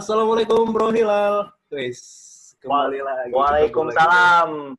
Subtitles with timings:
[0.00, 1.52] Assalamualaikum Bro Hilal.
[1.68, 2.00] Wis,
[2.64, 3.36] kembali lagi.
[3.36, 4.72] Waalaikumsalam.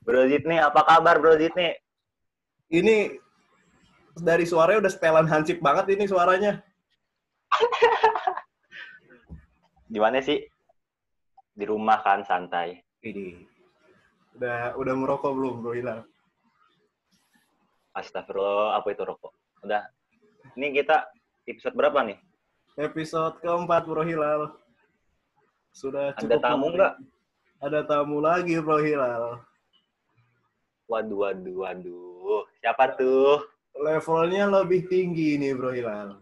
[0.00, 1.76] Bro Zidni, apa kabar Bro Zidni?
[2.72, 3.20] Ini
[4.16, 6.56] dari suaranya udah setelan hansip banget ini suaranya.
[9.92, 10.40] Gimana sih?
[11.52, 12.80] Di rumah kan santai.
[13.04, 13.44] Ini
[14.40, 16.00] udah udah merokok belum Bro Hilal?
[17.92, 19.36] Astagfirullah, apa itu rokok?
[19.68, 19.84] Udah.
[20.56, 21.12] Ini kita
[21.44, 22.16] episode berapa nih?
[22.74, 24.50] Episode keempat Bro Hilal.
[25.70, 26.94] Sudah Ada cukup tamu memberi- nggak?
[27.62, 29.24] Ada tamu lagi Bro Hilal.
[30.90, 32.42] Waduh, waduh, waduh.
[32.60, 33.46] Siapa tuh?
[33.74, 36.18] Levelnya lebih tinggi nih Bro Hilal.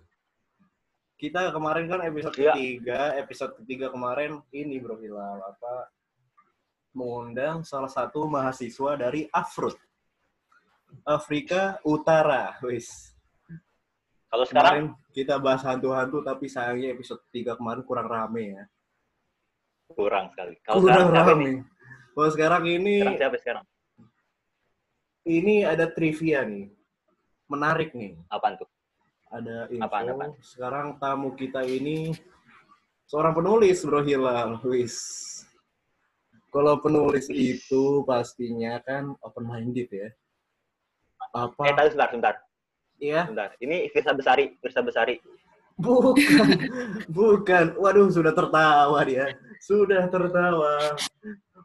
[1.16, 2.52] Kita kemarin kan episode Iya.
[2.52, 5.88] ketiga, episode ketiga kemarin ini Bro Hilal apa
[6.92, 9.76] mengundang salah satu mahasiswa dari Afrut.
[11.08, 13.11] Afrika Utara, wis.
[14.32, 18.64] Kalau sekarang Kemarin kita bahas hantu-hantu tapi sayangnya episode 3 kemarin kurang rame ya.
[19.92, 20.56] kurang sekali.
[20.64, 21.50] Kalau kurang sekarang rame.
[22.16, 23.64] Kalau sekarang ini Sekarang siapa sekarang?
[25.28, 26.72] ini ada trivia nih.
[27.44, 28.16] Menarik nih.
[28.32, 28.68] Apaan tuh?
[29.28, 29.84] Ada info.
[29.84, 30.32] Apaan, apaan?
[30.40, 32.16] Sekarang tamu kita ini
[33.04, 34.64] seorang penulis, Bro Hilal.
[34.64, 34.96] Wis.
[36.48, 40.08] Kalau penulis itu pastinya kan open minded ya.
[41.36, 41.68] Apa?
[41.68, 42.34] Eh, tadi sebentar, sebentar.
[43.02, 43.26] Iya.
[43.26, 43.50] Sebentar.
[43.58, 45.18] Ini Firsa Besari, Firsa Besari.
[45.74, 46.46] Bukan.
[47.18, 47.66] Bukan.
[47.74, 49.34] Waduh, sudah tertawa dia.
[49.58, 50.94] Sudah tertawa.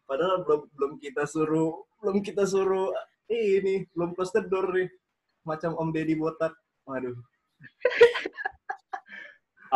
[0.10, 2.90] Padahal belum belum kita suruh belum kita suruh
[3.30, 4.90] ini, belum close the door nih.
[5.46, 6.58] Macam Om Deddy botak.
[6.90, 7.14] Waduh.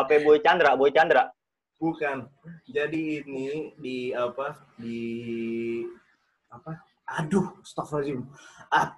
[0.02, 0.74] Apa Boy Chandra?
[0.74, 1.30] Boy Chandra.
[1.78, 2.26] Bukan.
[2.70, 4.54] Jadi ini di apa?
[4.78, 5.02] Di
[6.48, 6.78] apa?
[7.20, 8.22] Aduh, astagfirullahaladzim.
[8.70, 8.94] Ah,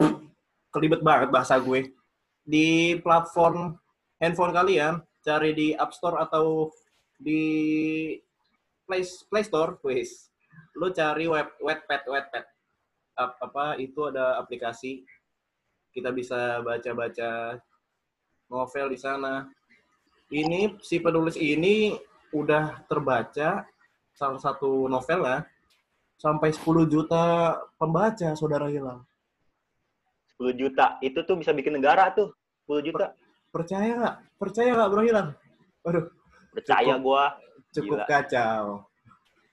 [0.69, 1.95] kelibet banget bahasa gue.
[2.43, 3.71] Di platform
[4.19, 6.67] handphone kalian, cari di App Store atau
[7.15, 7.41] di
[8.83, 10.27] Play, Play Store, wis.
[10.75, 12.45] Lu cari web Wattpad, Wattpad.
[13.15, 15.07] Ap- apa itu ada aplikasi
[15.93, 17.61] kita bisa baca-baca
[18.49, 19.45] novel di sana.
[20.33, 21.93] Ini si penulis ini
[22.33, 23.61] udah terbaca
[24.17, 25.45] salah satu novelnya
[26.17, 29.05] sampai 10 juta pembaca, Saudara Hilal.
[30.37, 30.97] 10 juta.
[30.99, 32.33] Itu tuh bisa bikin negara tuh.
[32.65, 33.13] 10 juta.
[33.49, 34.15] Percaya nggak?
[34.39, 35.27] Percaya nggak, Bro Hilal?
[35.83, 36.05] Waduh,
[36.53, 37.03] Percaya Cukup.
[37.03, 37.23] gua.
[37.73, 38.05] cukup Gila.
[38.05, 38.65] kacau.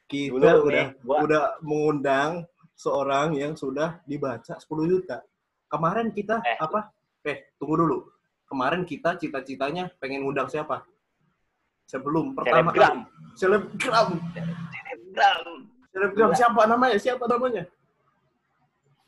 [0.04, 2.30] Kita Dulu nih, udah gua- udah mengundang
[2.76, 5.24] seorang yang sudah dibaca 10 juta.
[5.66, 6.60] Kemarin kita Eh.
[6.60, 6.92] apa?
[7.24, 7.98] Eh, tunggu dulu.
[8.44, 10.84] Kemarin kita cita-citanya pengen ngundang siapa?
[11.88, 12.96] Sebelum pertama Selebgram.
[13.08, 13.36] kali.
[13.38, 14.08] Selebgram.
[15.10, 15.40] Gram.
[15.90, 16.38] Selebgram Gila.
[16.38, 16.96] siapa namanya?
[17.00, 17.62] Siapa namanya?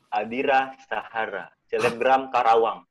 [0.09, 1.49] Adira Sahara.
[1.73, 2.85] Selebgram Karawang.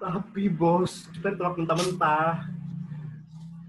[0.00, 2.48] Tapi bos, kita tolak mentah-mentah.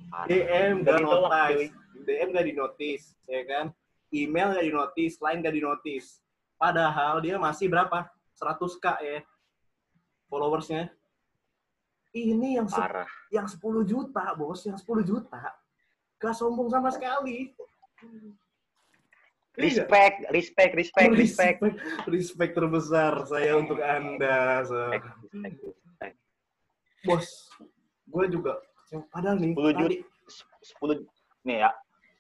[0.08, 0.28] Parah.
[0.32, 1.74] DM gak ditolak, notice,
[2.08, 3.66] DM gak dinotis, ya kan?
[4.08, 6.24] Email gak dinotis, line gak dinotis.
[6.56, 8.08] Padahal dia masih berapa?
[8.40, 9.20] 100k ya
[10.32, 10.88] followersnya.
[12.16, 13.10] Ini yang Parah.
[13.28, 15.44] yang 10 juta, bos, yang 10 juta.
[16.24, 17.52] Gak sombong sama sekali.
[19.54, 19.86] Iya.
[19.86, 21.58] Respect, respect, respect, respect.
[21.62, 24.74] respect, respect terbesar saya untuk anda, so.
[24.90, 26.16] Respect, respect, respect.
[27.06, 27.28] bos.
[28.10, 28.58] Gue juga,
[29.14, 29.78] padahal nih, 10 juta.
[29.86, 29.98] tadi
[30.66, 31.72] 10 nih ya.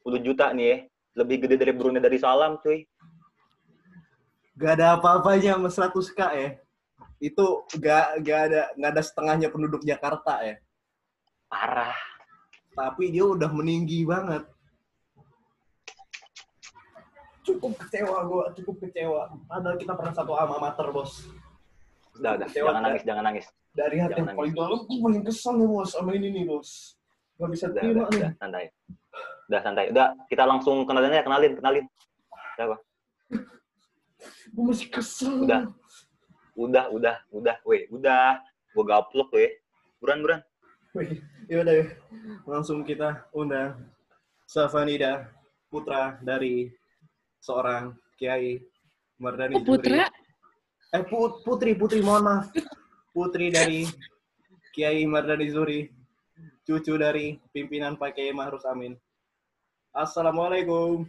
[0.06, 0.78] 10 juta nih ya.
[1.14, 2.86] Lebih gede dari Brunei dari Salam, cuy.
[4.54, 6.50] gak ada apa-apanya sama 100k ya.
[7.18, 10.62] Itu gak, gak ada gak ada setengahnya penduduk Jakarta ya.
[11.50, 11.98] Parah.
[12.78, 14.46] Tapi dia udah meninggi banget.
[17.44, 19.28] Cukup kecewa gue, cukup kecewa.
[19.46, 21.28] Padahal kita pernah satu alma mater, bos.
[22.16, 22.48] Udah, udah.
[22.48, 22.88] Kecewa, Jangan Kak.
[22.88, 23.46] nangis, jangan nangis.
[23.74, 25.90] Dari hati yang paling dalam, gue paling kesel nih, bos.
[25.92, 26.70] Sama ini nih, bos.
[27.36, 28.20] Gak bisa Udah, terima udah, nih.
[28.22, 28.66] udah, santai.
[29.50, 29.86] Udah, santai.
[29.92, 31.86] Udah, kita langsung kenalin aja, kenalin, kenalin.
[32.56, 32.76] Siapa?
[34.54, 35.44] Gue masih kesel.
[35.44, 35.62] Udah.
[36.54, 37.56] Udah, udah, udah.
[37.66, 38.40] Weh, udah.
[38.72, 39.52] Gue gaplok, weh.
[40.00, 40.40] Buran, buran.
[40.94, 41.18] Wih,
[41.50, 41.86] Yaudah, ya.
[42.46, 43.82] langsung kita undang
[44.46, 45.34] Safanida
[45.74, 46.70] putra dari
[47.44, 48.64] seorang Kiai
[49.20, 50.08] Mardani Oh, putra?
[50.08, 50.96] Zuri.
[50.96, 52.46] Eh, put- putri, putri, mohon maaf.
[53.12, 53.84] Putri dari
[54.72, 55.92] Kiai Mardani Zuri.
[56.64, 58.96] Cucu dari pimpinan Pak Kiai Mahrus Amin.
[59.92, 61.04] Assalamualaikum.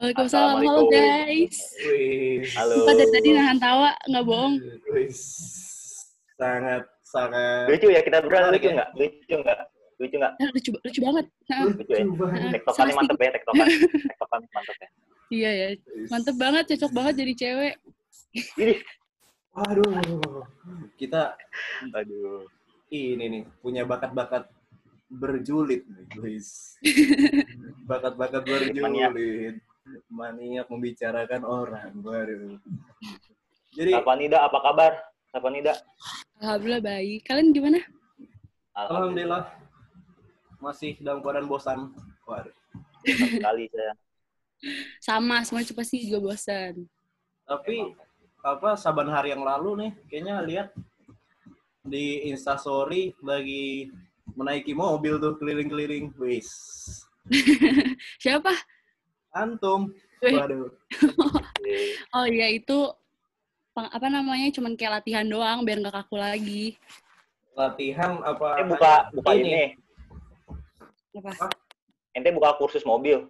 [0.00, 0.58] Waalaikumsalam.
[0.58, 0.90] Halo Assalamualaikum.
[0.90, 1.58] guys.
[1.84, 2.42] Wih.
[2.56, 2.72] Halo.
[2.74, 4.54] Sumpah dari tadi nahan tawa, nggak bohong.
[4.90, 5.10] Wih.
[6.34, 7.70] Sangat, sangat.
[7.70, 8.74] Lucu ya, kita berdua lucu ya?
[8.80, 8.88] nggak?
[8.98, 9.58] Lucu nggak?
[10.00, 10.32] Lucu nggak?
[10.34, 11.26] Ah, Lucu, lucu banget.
[11.46, 12.02] Nah, Lucu ya?
[12.02, 12.50] Lucu banget.
[12.58, 13.66] Tektokannya mantep ya, tektokan.
[14.10, 14.88] Tektokan mantep ya.
[15.32, 15.68] Iya ya.
[16.12, 17.74] Mantep banget, cocok banget jadi cewek.
[18.60, 18.74] Ini.
[19.52, 19.88] Waduh.
[20.96, 21.36] Kita
[21.92, 22.48] Aduh.
[22.92, 24.48] ini nih punya bakat-bakat
[25.12, 26.76] berjulit nih, guys.
[27.90, 29.60] Bakat-bakat berjulit.
[30.08, 32.56] Maniak membicarakan orang baru.
[33.72, 34.92] Jadi Sapanida, apa kabar?
[35.32, 35.72] Sapanida.
[36.40, 37.20] Alhamdulillah baik.
[37.24, 37.80] Kalian gimana?
[38.72, 39.52] alhamdulillah
[40.64, 41.92] masih dalam keadaan bosan.
[42.24, 42.54] Waduh.
[43.04, 43.92] sekali saya.
[44.98, 46.86] Sama, semua cuma pasti juga bosan.
[47.42, 47.92] Tapi
[48.42, 50.68] apa saban hari yang lalu nih kayaknya lihat
[51.82, 53.90] di instastory lagi
[54.34, 56.50] menaiki mobil tuh keliling-keliling wis
[58.22, 58.50] Siapa?
[59.30, 60.34] antum Wih.
[60.34, 60.70] waduh
[62.18, 62.90] Oh iya itu
[63.78, 66.76] apa namanya cuman kayak latihan doang biar nggak kaku lagi.
[67.54, 69.78] latihan apa Ente buka buka ini.
[71.16, 71.46] Apa?
[72.12, 73.24] Ente buka kursus mobil.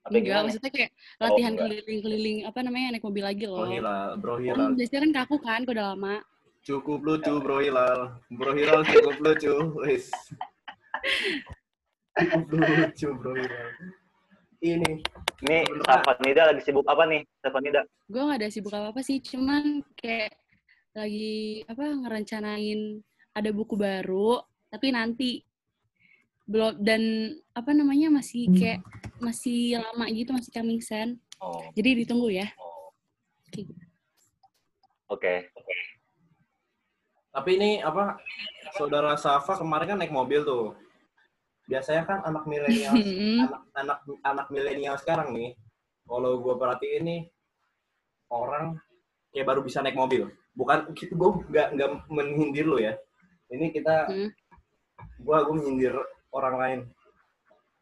[0.00, 0.44] Apa Enggak, gimana?
[0.48, 1.64] maksudnya kayak latihan enggak.
[1.68, 3.68] keliling-keliling apa namanya naik mobil lagi bro loh.
[3.68, 6.16] hilal bro Kan hilal biasanya kan kaku kan, udah lama.
[6.60, 7.98] cukup lucu bro hilal
[8.28, 10.08] bro hilal cukup lucu wis
[12.16, 13.68] cukup lucu bro hilal
[14.60, 15.00] ini
[15.40, 16.04] Ini Beneran.
[16.04, 17.24] Sapanida lagi sibuk apa nih?
[17.40, 17.80] Sapanida.
[18.04, 20.36] Gue gak ada sibuk apa-apa sih, cuman kayak
[20.92, 23.00] lagi apa ngerencanain
[23.32, 24.36] ada buku baru,
[24.68, 25.40] tapi nanti
[26.50, 27.02] belum dan
[27.54, 28.82] apa namanya masih kayak
[29.22, 31.14] masih lama gitu, masih coming soon.
[31.38, 31.62] Oh.
[31.78, 32.50] Jadi ditunggu ya.
[32.58, 32.90] oh.
[33.54, 33.84] Kayak gitu.
[35.10, 35.34] Oke.
[37.30, 38.18] Tapi ini apa
[38.74, 40.74] saudara Safa kemarin kan naik mobil tuh.
[41.70, 43.38] Biasanya kan anak milenial, Mm-mm.
[43.46, 45.54] anak anak anak milenial sekarang nih,
[46.02, 47.20] kalau gue perhatiin nih
[48.26, 48.74] orang
[49.30, 50.26] kayak baru bisa naik mobil.
[50.58, 52.98] Bukan gitu gue nggak nggak menyindir lo ya.
[53.54, 54.30] Ini kita Hmm.
[55.22, 55.94] gue gue menyindir
[56.30, 56.80] orang lain.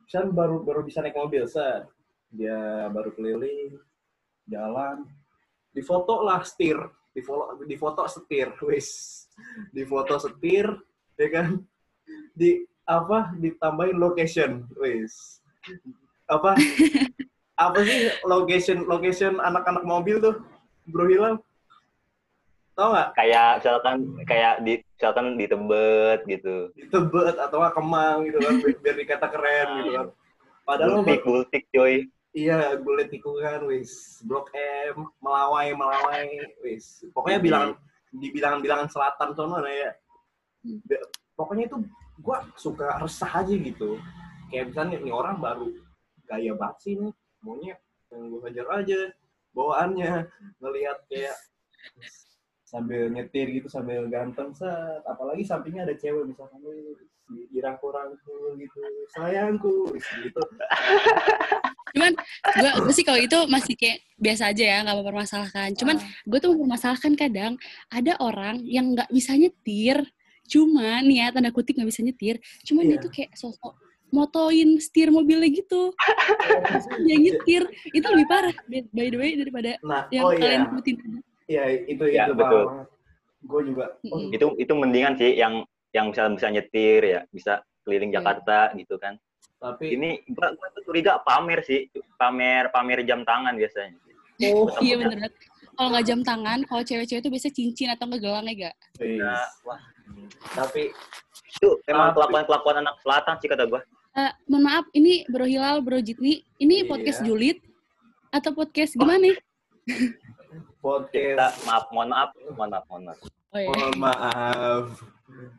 [0.05, 1.85] Misalnya baru baru bisa naik mobil, set.
[2.29, 3.77] Dia baru keliling,
[4.49, 5.05] jalan,
[5.73, 6.77] difoto lah setir,
[7.13, 8.89] difoto difoto setir, wis,
[9.73, 10.69] difoto setir,
[11.17, 11.61] ya kan,
[12.33, 13.33] di apa?
[13.37, 15.41] Ditambahin location, wis,
[16.29, 16.57] apa?
[17.59, 20.39] Apa sih location location anak-anak mobil tuh,
[20.87, 21.43] Bro Hilal,
[22.79, 23.09] tau nggak?
[23.19, 26.57] Kayak misalkan kayak di misalkan di Tebet gitu.
[26.79, 30.07] Di Tebet atau nggak Kemang gitu kan, bi- biar dikata keren gitu kan.
[30.63, 32.07] Padahal Bultik, bultik coy.
[32.37, 34.21] Iya, gue tikungan, wis.
[34.23, 36.29] Blok M, melawai, melawai,
[36.63, 37.03] wis.
[37.11, 37.71] Pokoknya bilangan
[38.15, 39.91] di bilangan-bilangan selatan sono ya.
[40.63, 40.79] Hmm.
[41.35, 41.83] Pokoknya itu
[42.21, 43.99] gue suka resah aja gitu.
[44.53, 45.67] Kayak misalnya nih orang baru
[46.29, 47.75] gaya banget sih nih, maunya
[48.13, 49.01] yang gue hajar aja
[49.57, 50.29] bawaannya
[50.61, 51.37] ngelihat kayak
[52.69, 57.01] sambil nyetir gitu sambil ganteng set apalagi sampingnya ada cewek misalkan "Wih,
[57.49, 60.43] dirangkul-rangkul gitu sayangku gitu
[61.89, 62.13] Cuman
[62.61, 65.73] gue gue sih kalau itu masih kayak biasa aja ya, nggak mempermasalahkan.
[65.73, 66.05] Cuman Ah.
[66.05, 67.53] gue tuh mempermasalahkan kadang
[67.89, 70.05] ada orang yang nggak bisa nyetir,
[70.47, 72.37] cuman ya tanda kutip nggak bisa nyetir,
[72.69, 73.05] cuman dia Iya.
[73.09, 73.73] tuh kayak sosok
[74.09, 75.93] motoin setir mobilnya gitu.
[76.69, 80.69] Terus dia nyetir, itu lebih parah by the way daripada Nah, yang oh kalian iya,
[80.69, 80.97] sebutin.
[81.49, 82.85] Iya itu Ya, itu betul.
[83.41, 83.87] Gue juga.
[84.09, 84.29] Oh.
[84.29, 88.21] Itu itu mendingan sih yang yang bisa bisa nyetir ya, bisa keliling Iya.
[88.21, 89.17] Jakarta gitu kan.
[89.59, 93.99] tapi Ini gua, gua tuh curiga pamer sih, pamer pamer jam tangan biasanya.
[94.55, 95.33] oh, Iya bener banget.
[95.75, 98.75] Kalau nggak jam tangan, kalau cewek-cewek tuh biasa cincin atau nggak gelang ya gak?
[98.99, 99.19] wis.
[99.19, 99.81] Nah, wah,
[100.53, 100.95] tapi
[101.53, 103.83] itu emang Tapi- kelakuan-kelakuan anak selatan sih kata gua.
[104.15, 106.87] Eh, mohon maaf, ini Bro Hilal, Bro Jitni, ini Iya.
[106.87, 107.59] podcast julid
[108.31, 109.27] atau podcast gimana?
[109.27, 109.43] Kita
[110.79, 111.63] podcast.
[111.67, 113.21] maaf, mohon maaf, mohon maaf, mohon maaf.
[113.23, 113.69] Oh iya.
[113.69, 114.85] mohon maaf.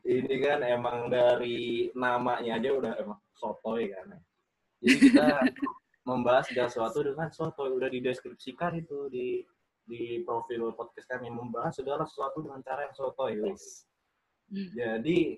[0.06, 4.18] Ini kan emang dari namanya aja udah emang sotoy kan
[4.80, 5.28] jadi kita
[6.10, 7.70] membahas segala sesuatu dengan sotoy.
[7.76, 9.44] Udah dideskripsikan itu di
[9.86, 11.28] di profil podcast kami.
[11.30, 13.86] Membahas segala sesuatu dengan cara yang sotoy guys
[14.50, 14.66] Hmm.
[14.74, 15.38] jadi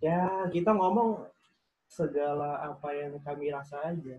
[0.00, 1.28] ya kita ngomong
[1.84, 4.16] segala apa yang kami rasa aja.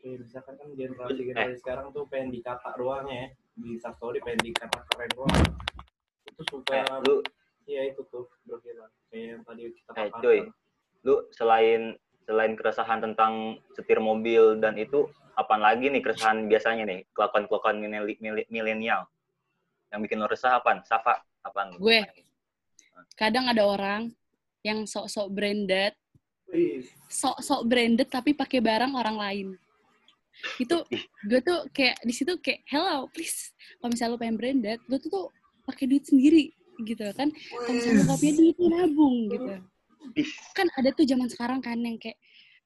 [0.00, 3.28] Kayak misalkan kan generasi generasi sekarang tuh pengen dikata doang ya
[3.58, 5.34] di story pengen dikata keren doang
[6.24, 7.16] itu suka Eh, lu
[7.68, 8.88] Iya itu tuh bro Hilal.
[9.12, 10.20] kayak yang tadi kita Eh, paparkan.
[10.22, 10.40] cuy.
[11.00, 11.82] lu selain
[12.24, 13.32] selain keresahan tentang
[13.70, 19.04] setir mobil dan itu apaan lagi nih keresahan biasanya nih kelakuan-kelakuan mileni- mile- milenial
[19.88, 20.80] yang bikin lo resah apaan?
[20.82, 21.76] Safa apaan?
[21.76, 22.04] Gue.
[23.14, 24.12] Kadang ada orang
[24.60, 25.94] yang sok-sok branded,
[27.06, 29.46] sok-sok branded tapi pakai barang orang lain.
[30.58, 30.86] Itu
[31.26, 33.52] gue tuh kayak di situ kayak hello please.
[33.78, 35.26] Kalau misalnya lu pengen branded, lu tuh tuh
[35.66, 36.54] pakai duit sendiri
[36.86, 37.28] gitu kan.
[37.34, 39.52] Kalau misalnya punya duit, nabung gitu.
[40.54, 42.18] Kan ada tuh zaman sekarang kan yang kayak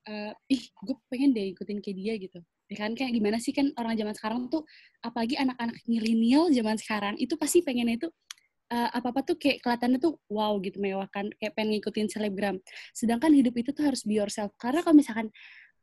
[0.08, 2.40] eh, ih gue pengen deh ikutin kayak dia gitu.
[2.72, 4.64] Ya kan kayak gimana sih kan orang zaman sekarang tuh
[5.04, 8.08] apalagi anak-anak milenial zaman sekarang itu pasti pengennya itu
[8.72, 12.56] eh, apa-apa tuh kayak kelihatannya tuh wow gitu mewah kan kayak pengen ngikutin selebgram
[12.96, 15.28] sedangkan hidup itu tuh harus be yourself karena kalau misalkan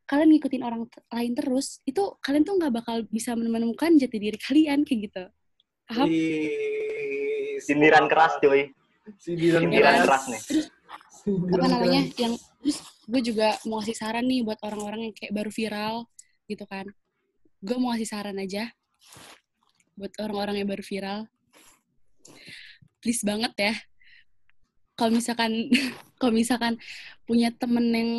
[0.10, 4.82] kalian ngikutin orang lain terus itu kalian tuh nggak bakal bisa menemukan jati diri kalian
[4.82, 5.24] kayak gitu
[5.86, 6.10] paham
[7.60, 8.72] Sindiran keras, cuy.
[9.20, 10.06] Sindiran, Sindiran keras.
[10.08, 10.42] keras nih.
[11.20, 12.20] Sindiran apa namanya keras.
[12.24, 12.78] yang terus
[13.10, 15.96] gue juga mau ngasih saran nih buat orang-orang yang kayak baru viral
[16.48, 16.86] gitu kan
[17.60, 18.72] gue mau ngasih saran aja
[20.00, 21.20] buat orang-orang yang baru viral
[23.04, 23.74] please banget ya
[24.96, 25.52] kalau misalkan
[26.20, 26.74] kalau misalkan
[27.28, 28.12] punya temen yang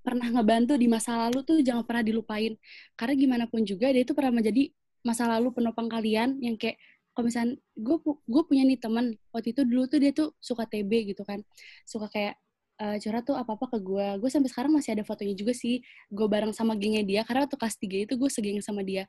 [0.00, 2.56] pernah ngebantu di masa lalu tuh jangan pernah dilupain.
[2.96, 6.76] Karena gimana pun juga dia itu pernah menjadi masa lalu penopang kalian yang kayak
[7.16, 11.12] kalau misalkan gue gue punya nih temen waktu itu dulu tuh dia tuh suka TB
[11.14, 11.44] gitu kan.
[11.84, 12.34] Suka kayak
[12.80, 15.84] eh, curhat tuh apa apa ke gue gue sampai sekarang masih ada fotonya juga sih.
[16.08, 19.04] Gue bareng sama gengnya dia karena waktu kelas 3 itu gue segeng sama dia.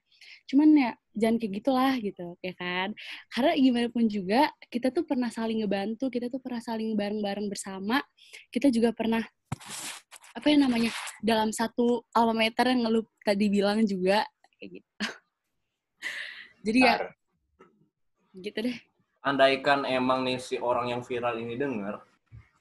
[0.50, 2.90] Cuman ya jangan kayak gitulah gitu ya kan?
[3.32, 8.04] Karena gimana pun juga kita tuh pernah saling ngebantu kita tuh pernah saling bareng-bareng bersama.
[8.52, 9.24] Kita juga pernah
[10.32, 14.24] apa yang namanya dalam satu alma mater yang lu tadi bilang juga
[14.56, 14.90] kayak gitu
[16.66, 16.96] jadi ya
[18.38, 18.78] gitu deh
[19.22, 22.02] andaikan emang nih si orang yang viral ini denger,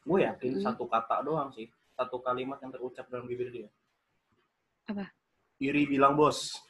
[0.04, 0.64] gue yakin Hmm.
[0.68, 1.64] satu kata doang sih,
[1.96, 3.68] satu kalimat yang terucap dalam bibir dia.
[4.84, 5.08] Apa?
[5.56, 6.60] Iri bilang bos.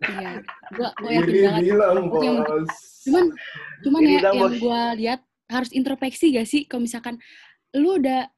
[0.00, 0.38] iya
[0.72, 2.74] gue gue yakin Iri banget bilang Yang- bos.
[3.02, 3.24] cuman
[3.82, 7.18] cuman Iri ya yang gue lihat harus introspeksi gak sih kalau misalkan
[7.74, 8.30] lu udah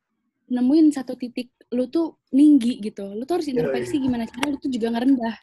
[0.48, 4.56] nemuin satu titik lu tuh tinggi gitu lu tuh harus Iya, introspeksi gimana cara lu
[4.56, 5.36] tuh juga ngerendah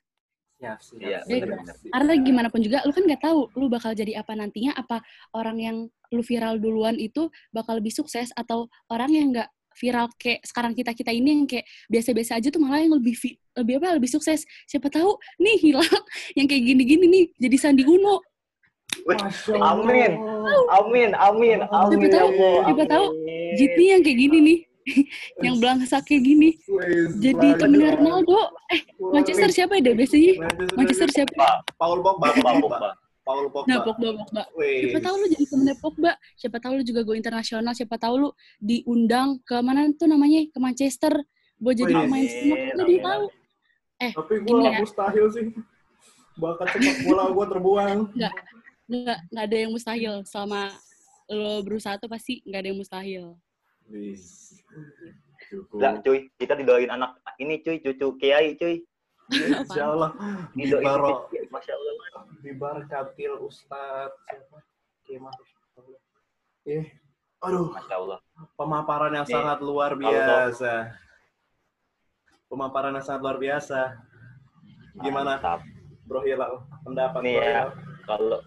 [0.59, 1.71] Siap, siap, Iya, siap, bener-bener.
[1.74, 1.89] siap.
[1.89, 5.00] karena gimana pun juga lu kan nggak tahu lu bakal jadi apa nantinya apa
[5.31, 5.77] orang yang
[6.09, 10.91] lu viral duluan itu bakal lebih sukses atau orang yang nggak viral kayak sekarang kita
[10.91, 13.15] kita ini yang kayak biasa-biasa aja tuh malah yang lebih
[13.55, 15.88] lebih apa lebih sukses siapa tahu nih hilang
[16.38, 18.19] yang kayak gini-gini nih jadi Sandi Uno
[19.07, 20.17] Amin.
[20.69, 22.29] Amin, amin, amin Siapa ya tahu,
[22.65, 23.05] siapa tahu.
[23.55, 24.59] Jitni yang kayak gini nih
[25.46, 26.50] yang belangsak kayak gini.
[27.19, 28.53] Jadi temennya Ronaldo.
[28.74, 30.34] Eh Manchester siapa ya biasanya
[30.75, 31.63] Manchester siapa?
[31.77, 32.77] Paul Pogba, Pogba, Paul Pogba.
[32.77, 32.91] Pogba.
[33.29, 33.67] Paul Pogba.
[33.69, 34.43] nah Pogba Pogba.
[34.58, 36.12] Siapa tahu lu jadi temennya Pogba.
[36.34, 37.74] Siapa tahu lu juga go internasional.
[37.77, 40.50] Siapa tahu lu diundang ke mana tuh namanya?
[40.50, 41.13] Ke Manchester.
[41.62, 42.58] Buat jadi pemain semua.
[42.74, 43.24] Lu dia tahu.
[44.00, 44.79] Tapi gue ya.
[44.81, 45.46] mustahil sih.
[46.39, 48.00] Bakat sepak bola gue terbuang.
[48.15, 48.34] nggak
[48.89, 50.13] nggak nggak ada yang mustahil.
[50.25, 50.74] Selama
[51.29, 53.25] lo berusaha tuh pasti nggak ada yang mustahil.
[55.50, 55.81] Cukup.
[55.81, 58.86] Lah, cuy, kita didoain anak ini cuy, cucu Kiai cuy.
[59.29, 60.12] Insya Allah.
[60.53, 61.93] Dibaro, Masya Allah.
[62.41, 64.15] dibarkatil Ustadz.
[65.05, 65.29] Siapa?
[66.65, 66.86] Eh,
[67.41, 67.69] aduh.
[67.74, 68.19] Masya Allah.
[68.58, 70.93] Pemaparan yang sangat luar biasa.
[72.50, 73.98] Pemaparan yang sangat luar biasa.
[75.00, 75.62] Gimana, Mantap.
[76.10, 76.65] Bro Hilal?
[76.81, 77.63] Pendapat Nih Bro ya.
[78.10, 78.39] Kalau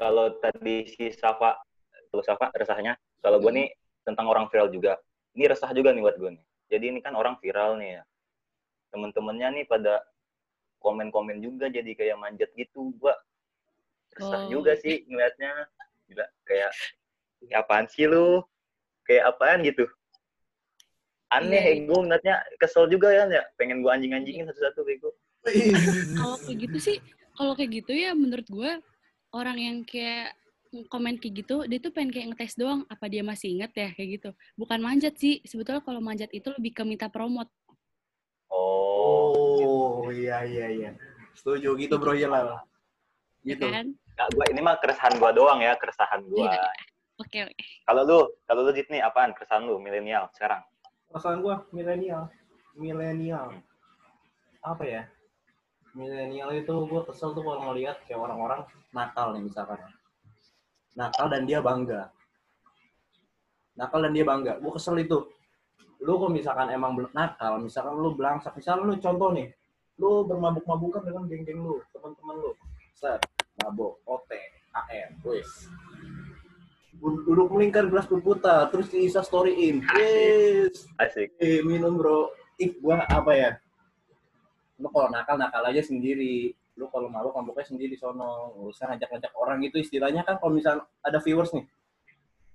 [0.00, 1.60] kalau tadi si Safa,
[2.08, 3.68] kalau Safa resahnya, kalau gue nih
[4.02, 4.96] tentang orang viral juga.
[5.36, 6.44] Ini resah juga nih buat gue nih.
[6.70, 8.02] Jadi ini kan orang viral nih ya.
[8.90, 10.02] Temen-temennya nih pada
[10.80, 12.90] komen-komen juga jadi kayak manjat gitu.
[12.98, 13.14] Gue
[14.16, 14.50] resah Oh.
[14.50, 15.68] juga sih ngeliatnya.
[16.10, 16.70] Gila, kayak
[17.46, 18.42] "Ih, apaan sih lu?
[19.06, 19.86] Kayak apaan gitu.
[21.30, 21.86] Aneh, Iya, iya.
[21.86, 23.46] gue ngeliatnya kesel juga ya, ya.
[23.54, 25.14] Pengen gue anjing-anjingin satu-satu bego.
[26.20, 26.96] kalau kayak gitu sih
[27.32, 28.70] kalau kayak gitu ya menurut gue
[29.32, 30.36] orang yang kayak
[30.70, 34.08] komen kayak gitu dia tuh pengen kayak ngetes doang apa dia masih inget ya kayak
[34.16, 37.50] gitu bukan manjat sih sebetulnya kalau manjat itu lebih ke minta promote
[38.50, 40.90] Oh, Oh, iya iya iya.
[41.32, 42.58] Setuju gitu Bro Hilal.
[43.42, 43.62] ya Gitu.
[43.64, 46.50] kan Kak, gua ini mah keresahan gua doang ya, keresahan gua.
[46.50, 46.62] Iya.
[47.16, 50.60] oke oke Kalau lu, kalau lu Dit nih apaan keresahan lu milenial sekarang?
[51.08, 52.26] Perasaan gua milenial.
[52.74, 53.54] Milenial.
[54.60, 55.02] Apa ya?
[55.94, 59.78] Milenial itu gua kesel tuh kalau ngeliat kayak orang-orang nakal nih misalkan.
[60.98, 62.10] Nakal dan dia bangga.
[63.78, 64.58] Nakal dan dia bangga.
[64.58, 65.26] Gua kesel itu.
[66.00, 69.52] Lu kok misalkan emang nakal, misalkan lu belangsak, misalkan lu contoh nih,
[70.00, 72.50] lu bermabuk-mabukan dengan geng-geng lu, teman-teman lu.
[72.96, 73.20] Set,
[73.60, 74.32] mabuk, OT,
[74.72, 75.68] AM, wis.
[77.00, 79.84] Duduk melingkar gelas berputar, terus di Insta storyin.
[79.96, 81.32] Yes, Asik.
[81.40, 82.32] Eh, minum bro.
[82.60, 83.50] Ih, gua apa ya?
[84.80, 86.56] Lu kalau nakal, nakal aja sendiri.
[86.80, 88.56] Lu kalau mabuk, mabuknya sendiri sono.
[88.72, 91.68] Usah ngajak-ngajak orang itu istilahnya kan kalau misal ada viewers nih.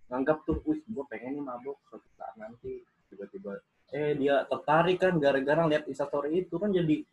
[0.09, 1.77] Nganggap tuh, wih gua pengen nih mabuk.
[1.85, 2.81] Suatu saat nanti
[3.13, 3.61] tiba-tiba.
[3.93, 7.05] Eh, dia tertarik kan gara-gara lihat instastory itu kan jadi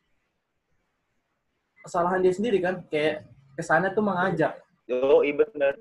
[1.85, 2.81] kesalahan dia sendiri kan.
[2.89, 3.29] Kayak
[3.61, 4.57] kesannya tuh mengajak.
[4.89, 5.75] Yo, iya bener.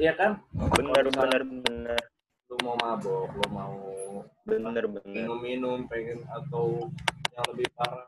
[0.00, 0.40] Iya kan?
[0.80, 2.00] Bener, bener, bener.
[2.48, 3.76] Lu mau mabuk, lu mau
[4.48, 5.08] Bener, bener.
[5.08, 6.88] minum-minum pengen atau
[7.32, 8.04] yang lebih parah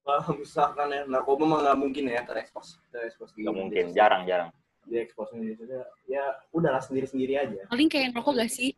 [0.00, 4.48] Bah, misalkan ya narkoba mah nggak mungkin ya terekspos terekspos Gak mungkin, jarang, jarang.
[4.88, 5.76] dia expose di situ
[6.08, 8.72] ya udahlah sendiri sendiri aja Paling kayak ngerokok gak sih?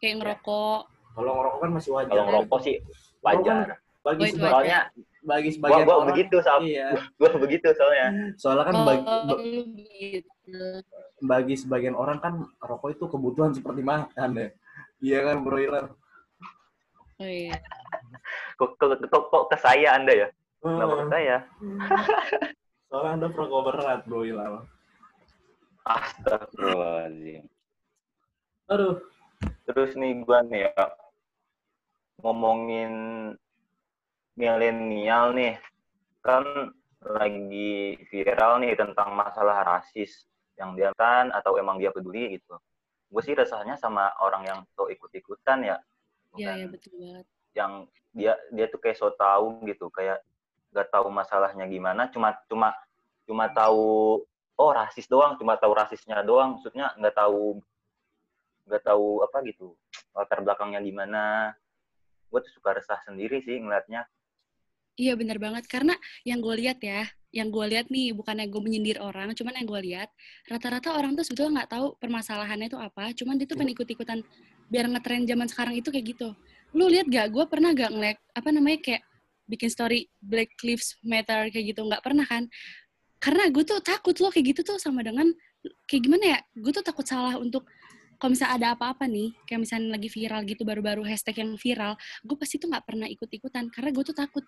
[0.00, 0.80] Kayak ngerokok.
[1.12, 2.76] kalau ngerokok kan masih wajar Kalau ngerokok sih
[3.20, 3.66] wajar.
[4.02, 4.80] bagi Oh, sebagian Soalnya
[5.22, 8.06] bagi gua sebagian gua orang begitu iya gua begitu soalnya.
[8.34, 10.60] soalnya kan Oh, bagi, ba- lu gitu.
[11.22, 14.48] bagi sebagian orang kan rokok itu kebutuhan seperti makan ya
[14.98, 15.86] iya kan bro Ilan
[17.20, 17.54] Oh iya.
[18.58, 20.28] Kok, kok, kok, kok ke saya Anda ya?
[20.62, 21.36] Kenapa ke saya?
[22.92, 24.68] soalnya anda perokok berat bro Ilan
[25.88, 27.48] Astagfirullahaladzim.
[28.68, 29.00] aduh
[29.66, 30.84] Terus nih gua nih ya
[32.22, 32.92] ngomongin
[34.38, 35.58] milenial nih
[36.22, 36.44] kan
[37.02, 42.54] lagi viral nih tentang masalah rasis yang dia kan atau emang dia peduli gitu.
[43.10, 45.76] Gue sih rasanya sama orang yang so ikut-ikutan ya.
[46.38, 47.26] Iya, iya betul banget.
[47.52, 47.72] yang
[48.16, 50.24] dia dia tuh kayak so tahu gitu kayak
[50.72, 52.72] nggak tahu masalahnya gimana cuma cuma
[53.28, 54.24] cuma tahu
[54.56, 57.60] oh rasis doang cuma tahu rasisnya doang maksudnya nggak tahu
[58.66, 59.76] nggak tahu apa gitu
[60.16, 61.52] latar belakangnya gimana
[62.32, 64.08] gue tuh suka resah sendiri sih ngeliatnya
[64.92, 69.00] Iya benar banget karena yang gue lihat ya, yang gue lihat nih bukannya gue menyindir
[69.00, 70.12] orang, cuman yang gue lihat
[70.52, 74.20] rata-rata orang tuh sebetulnya nggak tahu permasalahannya itu apa, cuman dia tuh pengen ikut-ikutan
[74.68, 76.36] biar ngetren zaman sekarang itu kayak gitu.
[76.76, 77.32] Lu lihat gak?
[77.32, 79.02] Gue pernah gak ngelek apa namanya kayak
[79.52, 82.48] bikin story Black Lives Matter kayak gitu nggak pernah kan?
[83.20, 85.28] Karena gue tuh takut loh kayak gitu tuh sama dengan
[85.86, 86.38] kayak gimana ya?
[86.56, 87.68] Gue tuh takut salah untuk
[88.16, 92.36] kalau misalnya ada apa-apa nih, kayak misalnya lagi viral gitu baru-baru hashtag yang viral, gue
[92.38, 94.46] pasti tuh nggak pernah ikut-ikutan karena gue tuh takut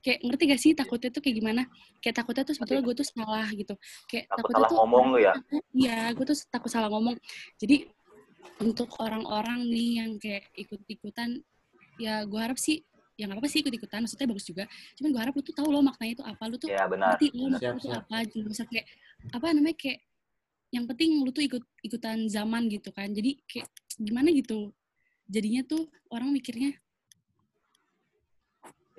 [0.00, 1.62] kayak ngerti gak sih takutnya tuh kayak gimana?
[2.00, 3.74] Kayak takutnya tuh sebetulnya gue tuh salah gitu.
[4.08, 5.34] Kayak Takut takutnya salah tuh ngomong lu ya?
[5.80, 7.16] Iya, gue tuh takut salah ngomong.
[7.60, 7.76] Jadi
[8.64, 11.44] untuk orang-orang nih yang kayak ikut-ikutan,
[12.00, 12.80] ya gue harap sih
[13.20, 14.64] ya nggak apa-apa sih ikut-ikutan, maksudnya bagus juga.
[14.96, 17.26] Cuman gue harap lu tuh tahu loh maknanya itu apa, lu tuh ya benar ngerti
[17.36, 18.86] lo maknanya itu apa, nggak usah kayak
[19.36, 19.98] apa namanya kayak
[20.72, 23.12] yang penting lu tuh ikut ikutan zaman gitu kan.
[23.12, 23.68] Jadi kayak
[24.00, 24.72] gimana gitu.
[25.28, 26.74] Jadinya tuh orang mikirnya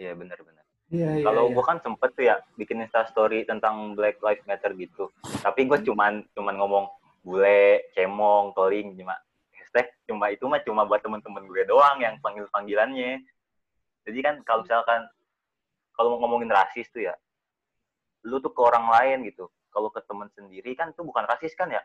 [0.01, 1.53] iya benar-benar iya iya kalau iya.
[1.53, 5.13] gue kan sempet tuh ya bikin insta story tentang Black Lives Matter gitu
[5.45, 6.85] tapi gue cuman cuman ngomong
[7.21, 9.13] bule cemong toling cuma
[9.53, 13.21] hashtag cuma itu mah cuma buat temen-temen gue doang yang panggil panggilannya
[14.07, 15.01] jadi kan kalau misalkan
[15.95, 17.13] kalau mau ngomongin rasis tuh ya
[18.25, 19.49] lu tuh ke orang lain gitu.
[19.71, 21.81] Kalau ke temen sendiri kan tuh bukan rasis kan ya?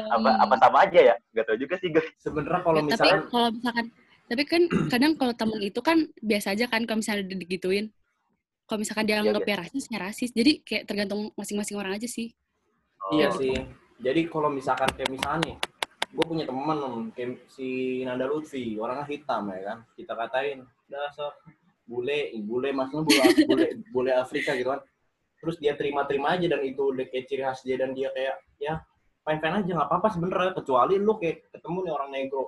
[0.07, 1.15] Apa apa sama aja ya?
[1.35, 3.85] Gak tau juga sih gue sebenarnya kalau Ya, tapi misalkan kalau misalkan
[4.27, 7.87] tapi kan kadang kalau temen itu kan biasa aja kan kalau misalnya di- digituin.
[8.67, 10.29] Kalau misalkan dia Iya, anggapnya rasis ya rasis.
[10.35, 12.35] Jadi kayak tergantung masing-masing orang aja sih.
[13.15, 13.55] Iya Oh, sih.
[14.03, 15.55] Jadi kalau misalkan kayak misalnya nih,
[16.17, 16.49] gue punya
[17.13, 19.77] kayak si Nanda Lutfi, orangnya hitam ya kan.
[19.93, 21.37] Kita katain, dasar
[21.85, 24.81] bule, bule maksudnya bule, bule, bule Afrika gitu kan.
[25.37, 28.81] Terus dia terima-terima aja dan itu udah kayak ciri khas dia dan dia kayak ya
[29.21, 32.43] fine-fine aja nggak apa-apa sebenarnya kecuali lu kayak ketemu nih orang negro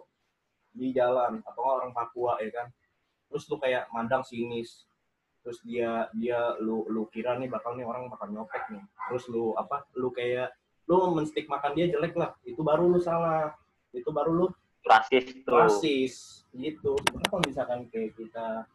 [0.74, 2.68] di jalan atau orang Papua ya kan.
[3.30, 4.90] Terus lu kayak mandang sinis,
[5.46, 9.56] terus dia dia lu lu kira nih bakal nih orang bakal nyopek nih terus lu
[9.56, 10.52] apa lu kayak
[10.90, 12.34] lu menstik makan dia jelek lah.
[12.42, 13.54] Itu baru lu salah.
[13.94, 14.46] Itu baru lu
[14.82, 15.54] rasis tuh.
[15.54, 16.14] rasis.
[16.50, 16.98] Gitu.
[17.30, 18.66] Kalau misalkan kayak kita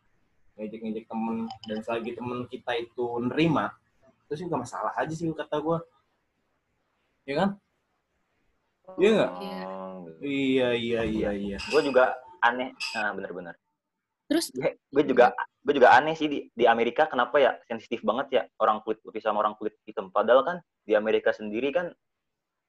[0.55, 3.75] ngejek-ngejek temen dan selagi temen kita itu nerima
[4.25, 5.79] itu sih gak masalah aja sih kata gue
[7.29, 7.51] ya kan?
[9.01, 9.33] Iya nggak?
[9.41, 9.65] Iya.
[10.21, 11.59] Iya iya iya iya.
[11.73, 12.13] Gue juga
[12.45, 12.77] aneh.
[12.93, 13.57] Nah bener-bener.
[14.29, 14.53] Terus?
[14.93, 15.33] Gue juga
[15.65, 19.25] gue juga aneh sih di, di Amerika kenapa ya sensitif banget ya orang kulit putih
[19.25, 20.13] sama orang kulit hitam.
[20.13, 21.97] Padahal kan di Amerika sendiri kan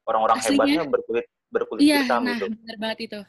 [0.06, 2.46] orang-orang hebatnya berkulit berkulit iya hitam nah gitu.
[2.54, 3.20] benar banget itu.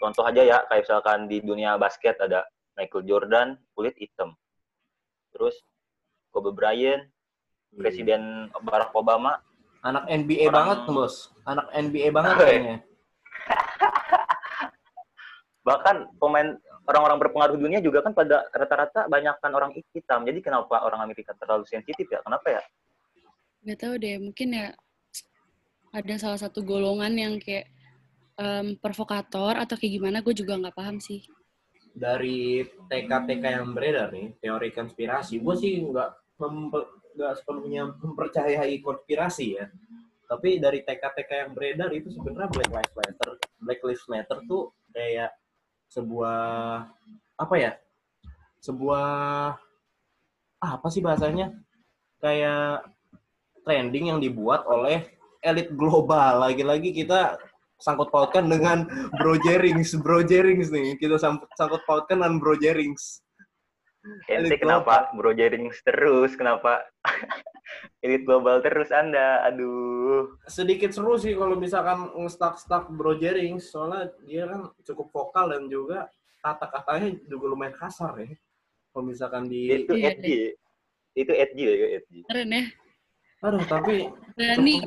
[0.00, 4.32] Contoh aja ya kayak misalkan di dunia basket ada Michael Jordan kulit hitam.
[5.34, 5.60] Terus
[6.32, 7.04] Kobe Bryant
[7.76, 9.38] Presiden Barack Obama.
[9.80, 11.14] Anak NBA Orang- banget bos.
[11.48, 12.76] Anak NBA banget kayaknya.
[15.68, 16.56] Bahkan pemain
[16.88, 20.24] orang-orang berpengaruh dunia juga kan pada rata-rata banyakkan orang hitam.
[20.24, 22.20] Jadi kenapa orang Amerika terlalu sensitif ya?
[22.24, 22.62] Kenapa ya?
[23.64, 24.66] Nggak tahu deh mungkin ya
[25.90, 27.66] ada salah satu golongan yang kayak
[28.38, 31.22] em, provokator atau kayak gimana gue juga nggak paham sih
[31.90, 36.38] dari TK-TK yang beredar nih, teori konspirasi, gue sih nggak
[37.10, 39.66] nggak sepenuhnya mempercayai konspirasi ya.
[40.30, 45.34] Tapi dari TK-TK yang beredar itu sebenarnya Black Lives Matter, Black Lives Matter tuh kayak
[45.90, 46.40] sebuah
[47.34, 47.72] apa ya?
[48.62, 49.06] Sebuah
[50.62, 51.50] ah, apa sih bahasanya?
[52.22, 52.86] Kayak
[53.66, 56.46] trending yang dibuat oleh elit global.
[56.48, 57.36] Lagi-lagi kita
[57.80, 58.84] sangkut pautkan dengan
[59.16, 60.96] Bro Jerings, Bro Jerings nih.
[61.00, 63.24] Kita sangkut pautkan dengan Bro Jerings.
[64.00, 66.32] Ente Elit kenapa bro jaring terus?
[66.32, 66.88] Kenapa
[68.04, 69.44] elit global terus Anda?
[69.44, 70.40] Aduh.
[70.48, 76.08] sedikit seru sih kalau misalkan nge-stuck-stuck Bro Jering soalnya dia kan cukup vokal dan juga
[76.40, 78.32] kata-katanya juga lumayan kasar ya.
[78.90, 80.36] Kalau misalkan di Itu Iya, edgy.
[81.12, 82.18] Itu edgy ya, edgy.
[82.24, 82.64] Keren ya.
[83.40, 84.04] aduh tapi
[84.36, 84.84] Berani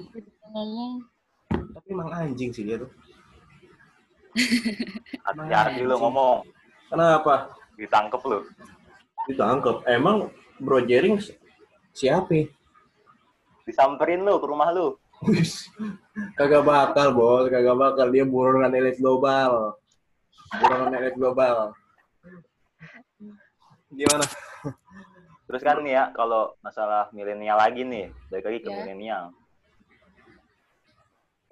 [0.53, 0.93] ngomong.
[1.49, 2.89] tapi emang anjing sih dia tuh.
[5.25, 5.99] Hati-hati lu Anjing.
[5.99, 6.37] ngomong.
[6.89, 7.53] Kenapa?
[7.75, 8.39] Ditangkep lu.
[9.25, 9.81] Ditangkap.
[9.85, 11.37] Emang Bro Jering si-
[11.91, 12.49] siapa?
[13.63, 14.97] Disamperin lu ke rumah lu.
[15.23, 15.71] Wis,
[16.35, 19.79] kagak bakal bos, kagak bakal dia buronan elit global.
[20.51, 21.71] Buronan elit global.
[23.87, 24.25] Gimana?
[25.47, 28.75] Terus kan nih ya, kalau masalah milenial lagi nih, balik lagi ke Ya.
[28.75, 29.23] milenial.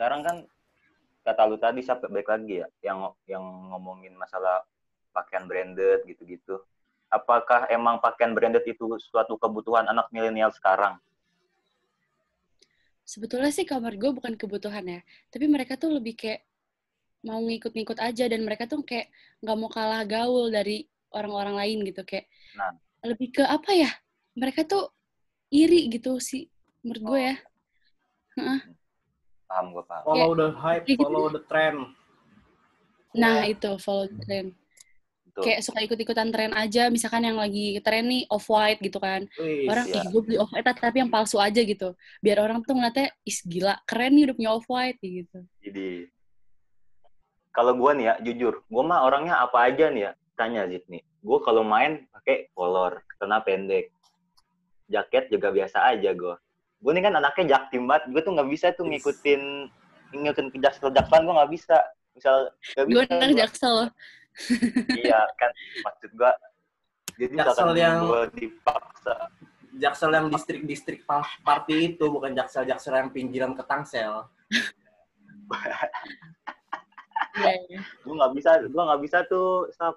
[0.02, 0.38] Sekarang kan
[1.22, 4.66] kata lu tadi sampai balik lagi ya, yang yang ngomongin masalah
[5.14, 6.58] pakaian branded gitu-gitu.
[7.06, 10.98] Apakah emang pakaian branded itu suatu kebutuhan anak milenial sekarang?
[13.06, 15.06] Sebetulnya sih kamar gue bukan kebutuhan ya.
[15.30, 16.50] Tapi mereka tuh lebih kayak
[17.22, 19.14] mau ngikut-ngikut aja dan mereka tuh kayak
[19.46, 22.26] nggak mau kalah gaul dari orang-orang lain gitu kayak
[22.58, 22.74] Nah.
[23.06, 23.92] lebih ke apa ya
[24.34, 24.90] mereka tuh
[25.54, 26.50] iri gitu sih
[26.82, 27.36] menurut gue ya
[29.52, 30.04] Paham gue paham.
[30.08, 31.04] Follow the hype, gitu.
[31.04, 31.92] follow the trend.
[33.12, 34.56] nah itu follow trend
[35.28, 35.44] Betul.
[35.44, 39.68] kayak suka ikut-ikutan tren aja misalkan yang lagi tren nih off white gitu kan Wih,
[39.68, 40.00] orang iya.
[40.00, 41.92] ih gue beli off white tapi yang palsu aja gitu
[42.24, 46.08] biar orang tuh ngeliatnya is gila keren nih udah punya off white gitu Jadi
[47.52, 50.12] kalau gue nih ya jujur, gue mah orangnya apa aja nih ya.
[50.40, 51.04] Tanya Zid nih.
[51.20, 53.92] Gue kalau main pakai kolor, celana pendek,
[54.88, 56.36] jaket juga biasa aja gue.
[56.82, 58.10] Gue nih kan anaknya jaktim banget.
[58.10, 59.41] Gue tuh nggak bisa tuh ngikutin
[60.12, 61.78] ngikutin ke jaksel jakselan gue nggak bisa.
[62.12, 62.36] Misal
[62.76, 63.02] gue bisa.
[63.08, 63.39] anak gua.
[63.39, 63.89] jaksel loh
[64.98, 66.32] Iya kan maksud gue.
[67.20, 69.15] Jadi Jaksel misalkan yang- gue dipaksa.
[69.72, 74.28] Jaksel yang distrik-distrik pa- party itu bukan jaksel-jaksel yang pinggiran ke Tangsel.
[77.32, 77.80] Iya, iya.
[77.80, 79.96] gue nggak bisa gue nggak bisa tuh sap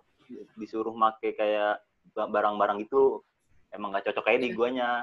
[0.55, 1.83] disuruh make kayak
[2.15, 3.19] barang-barang itu
[3.71, 5.03] emang nggak cocok kayak di guanya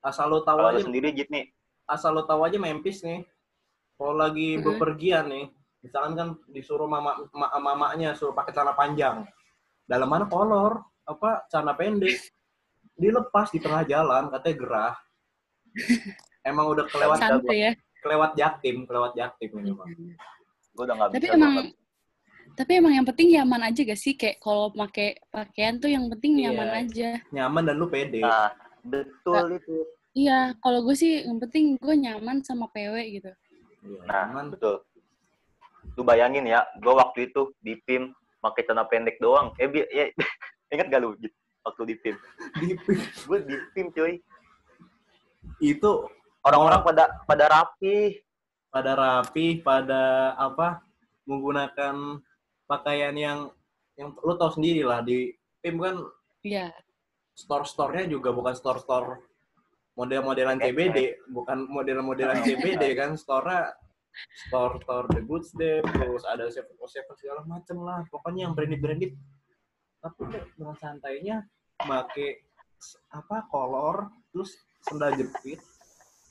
[0.00, 1.46] Asal lo tahu aja, sendiri Jit nih
[1.84, 3.26] asal lo tahu aja Memphis nih.
[3.94, 4.62] Kalau lagi Mhm.
[4.62, 5.44] bepergian nih,
[5.80, 9.26] misalkan kan disuruh mama ma- mamanya suruh pakai celana panjang.
[9.84, 12.14] Dalam mana kolor, apa celana pendek.
[12.94, 14.94] Dilepas di tengah jalan, katanya gerah.
[16.42, 19.92] Emang udah kelewat santai ya kelewat jaktim, kelewat jaktim ini, Bang.
[20.70, 21.74] gue udah nggak tapi bisa emang nggak-
[22.50, 26.40] tapi emang yang penting nyaman aja gak sih kayak kalau pakai pakaian tuh yang penting
[26.40, 26.80] nyaman Iya.
[26.80, 28.24] aja Nyaman dan lu pede.
[28.24, 28.48] nah
[28.84, 29.76] betul itu.
[30.10, 33.30] Iya kalau gue sih yang penting gue nyaman sama PW gitu.
[33.86, 34.52] Iya, nah nyaman.
[34.54, 34.82] betul.
[35.94, 38.10] Lu bayangin ya gue waktu itu di PIM
[38.42, 39.54] pakai celana pendek doang.
[39.60, 40.10] Eh bi- ya,
[40.72, 41.14] inget gak lu
[41.60, 42.16] waktu di PIM
[42.58, 42.78] Di-
[43.28, 44.18] gue di PIM cuy.
[45.60, 46.08] Itu
[46.42, 48.20] orang-orang pada pada rapi.
[48.70, 50.78] Pada rapi, pada apa
[51.26, 52.22] menggunakan
[52.70, 53.50] pakaian yang
[53.98, 55.96] yang lu tahu sendiri lah di PIM kan
[56.40, 56.70] iya
[57.34, 59.20] store-store-nya juga bukan store-store
[59.98, 63.74] model-modelan CBD, bukan model-modelan CBD kan, store-nya
[64.48, 69.14] store-store The Goods Day, terus ada oh Seven segala macem lah, pokoknya yang branded-branded.
[70.00, 71.36] Tapi kok dengan santainya
[71.84, 72.48] make
[72.80, 74.56] s- apa kolor, terus
[74.88, 75.60] sendal jepit,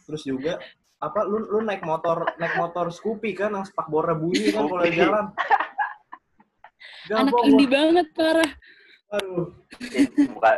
[0.10, 0.58] terus juga
[1.00, 5.26] apa lu lu naik motor naik motor Scoopy kan yang spakbornya bunyi kan kalau jalan.
[7.10, 8.52] anak Gabung, indie banget parah.
[9.18, 9.50] Aduh.
[10.30, 10.58] Bukan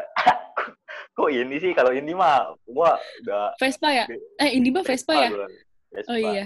[1.12, 1.72] kok ini sih?
[1.76, 4.06] Kalau ini mah gua udah Vespa ya?
[4.40, 5.30] Eh indie mah Vespa ya?
[5.30, 5.48] Gua.
[5.92, 6.12] Vespa.
[6.12, 6.46] oh iya.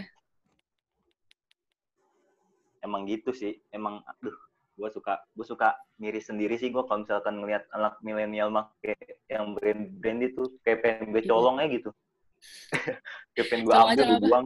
[2.81, 3.61] Emang gitu sih.
[3.73, 4.33] Emang aduh
[4.75, 5.71] gue suka gue suka
[6.03, 8.91] miris sendiri sih gue kalau misalkan ngelihat anak milenial make
[9.31, 11.31] yang brand brand itu kayak pengen gue Iya.
[11.31, 11.89] colong aja gitu.
[13.33, 14.45] Kayak pengen gue ambil gue buang.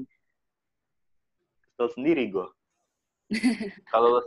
[1.74, 2.48] Kesel sendiri gue
[3.94, 4.22] kalau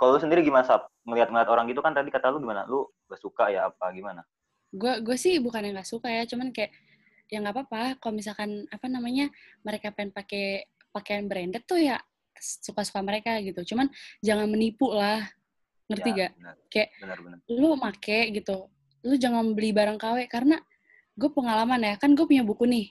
[0.00, 0.88] kalau lu sendiri gimana sap?
[1.04, 2.64] Ngelihat ngelihat orang gitu kan tadi kata lu gimana?
[2.64, 4.24] Lu gak suka ya apa gimana
[4.70, 6.70] gue gue sih bukan yang nggak suka ya cuman kayak
[7.30, 7.82] ya nggak apa-apa.
[8.02, 9.30] Kalau misalkan apa namanya
[9.62, 11.98] mereka pengen pakai pakaian branded tuh ya
[12.38, 13.62] suka-suka mereka gitu.
[13.74, 13.86] Cuman
[14.22, 15.22] jangan menipu lah.
[15.90, 16.54] Ngerti Ya, gak benar.
[16.70, 17.38] Kayak- benar benar.
[17.50, 18.56] lu make gitu
[19.00, 20.58] lu jangan beli barang KW karena
[21.18, 21.94] gue pengalaman ya.
[21.98, 22.86] Kan gue punya buku nih.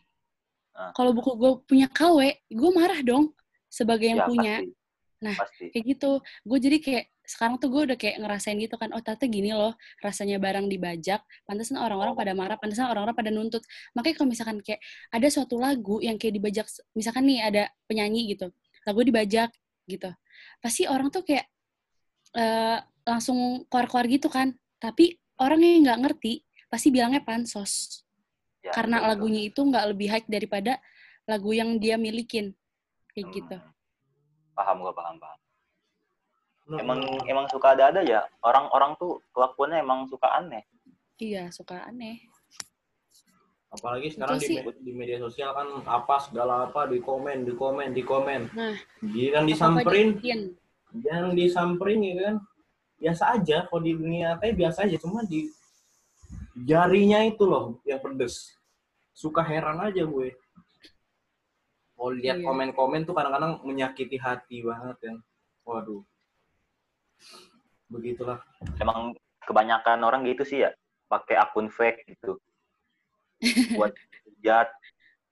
[0.80, 0.96] Ah.
[0.96, 3.36] kalau buku gue punya KW gue marah dong
[3.68, 4.56] sebagai yang ya, punya.
[4.64, 4.72] pasti.
[5.20, 5.66] Nah, pasti.
[5.76, 6.12] kayak gitu.
[6.48, 9.78] Gue jadi kayak sekarang tuh gue udah kayak ngerasain gitu kan oh ternyata gini loh
[10.02, 13.62] rasanya barang dibajak pantesan orang-orang pada marah pantesan orang-orang pada nuntut.
[13.94, 14.82] Makanya kalau misalkan kayak
[15.14, 16.66] ada suatu lagu yang kayak dibajak
[16.98, 18.50] misalkan nih ada penyanyi gitu
[18.90, 19.54] lagu dibajak
[19.86, 20.10] gitu
[20.58, 21.46] pasti orang tuh kayak
[22.34, 24.54] eh, langsung keluar-keluar gitu kan.
[24.82, 26.34] Tapi orang yang nggak ngerti
[26.70, 28.06] pasti bilangnya pansos.
[28.60, 30.84] Ya, karena betul, lagunya itu nggak lebih high daripada
[31.24, 32.52] lagu yang dia milikin
[33.16, 33.36] kayak Hmm.
[33.40, 33.58] gitu
[34.52, 35.40] Paham gua paham paham.
[36.70, 38.22] Emang emang suka ada-ada ya.
[38.46, 40.62] Orang-orang tuh kelakuannya emang suka aneh.
[41.18, 42.22] iya suka aneh.
[43.70, 48.02] Apalagi sekarang di, di media sosial kan apa segala apa di komen di komen di
[48.06, 48.50] komen.
[48.54, 50.10] Nah, Apa-apa disamperin.
[50.94, 52.36] yang disamperin ya kan?
[53.00, 54.98] Biasa aja kalau di dunia nyata biasa aja.
[54.98, 55.50] Cuma di
[56.54, 58.54] jarinya itu loh yang pedes.
[59.14, 60.30] Suka heran aja gue.
[61.94, 62.46] Kalau lihat Iya.
[62.48, 65.18] komen-komen tuh kadang-kadang menyakiti hati banget kan.
[65.66, 66.02] Waduh
[67.90, 68.40] begitulah
[68.78, 70.72] Emang kebanyakan orang gitu sih ya.
[71.10, 72.38] Pakai akun fake gitu.
[73.80, 74.70] Buat hujat.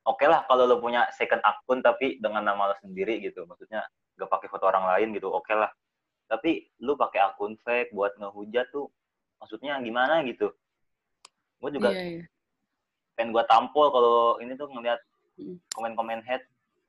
[0.08, 3.46] Oke lah kalau lo punya second akun tapi dengan nama lo sendiri gitu.
[3.46, 3.86] Maksudnya
[4.18, 5.30] gak pakai foto orang lain gitu.
[5.30, 5.70] Oke lah.
[6.28, 8.90] Tapi lu pakai akun fake buat ngehujat tuh
[9.38, 10.50] maksudnya gimana gitu.
[11.62, 12.26] Gue juga Iya, iya.
[13.18, 15.02] pengen gue tampol kalau ini tuh ngeliat
[15.38, 15.62] Mm.
[15.70, 16.42] komen-komen head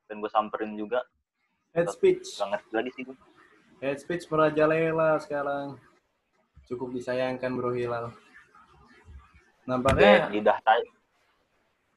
[0.08, 1.04] pengen gue samperin juga
[1.76, 3.12] head speech gak ngerti lagi sih gue
[3.82, 5.78] head speech merajalela sekarang
[6.66, 8.12] cukup disayangkan bro Hilal
[9.64, 10.84] nampaknya lidah taj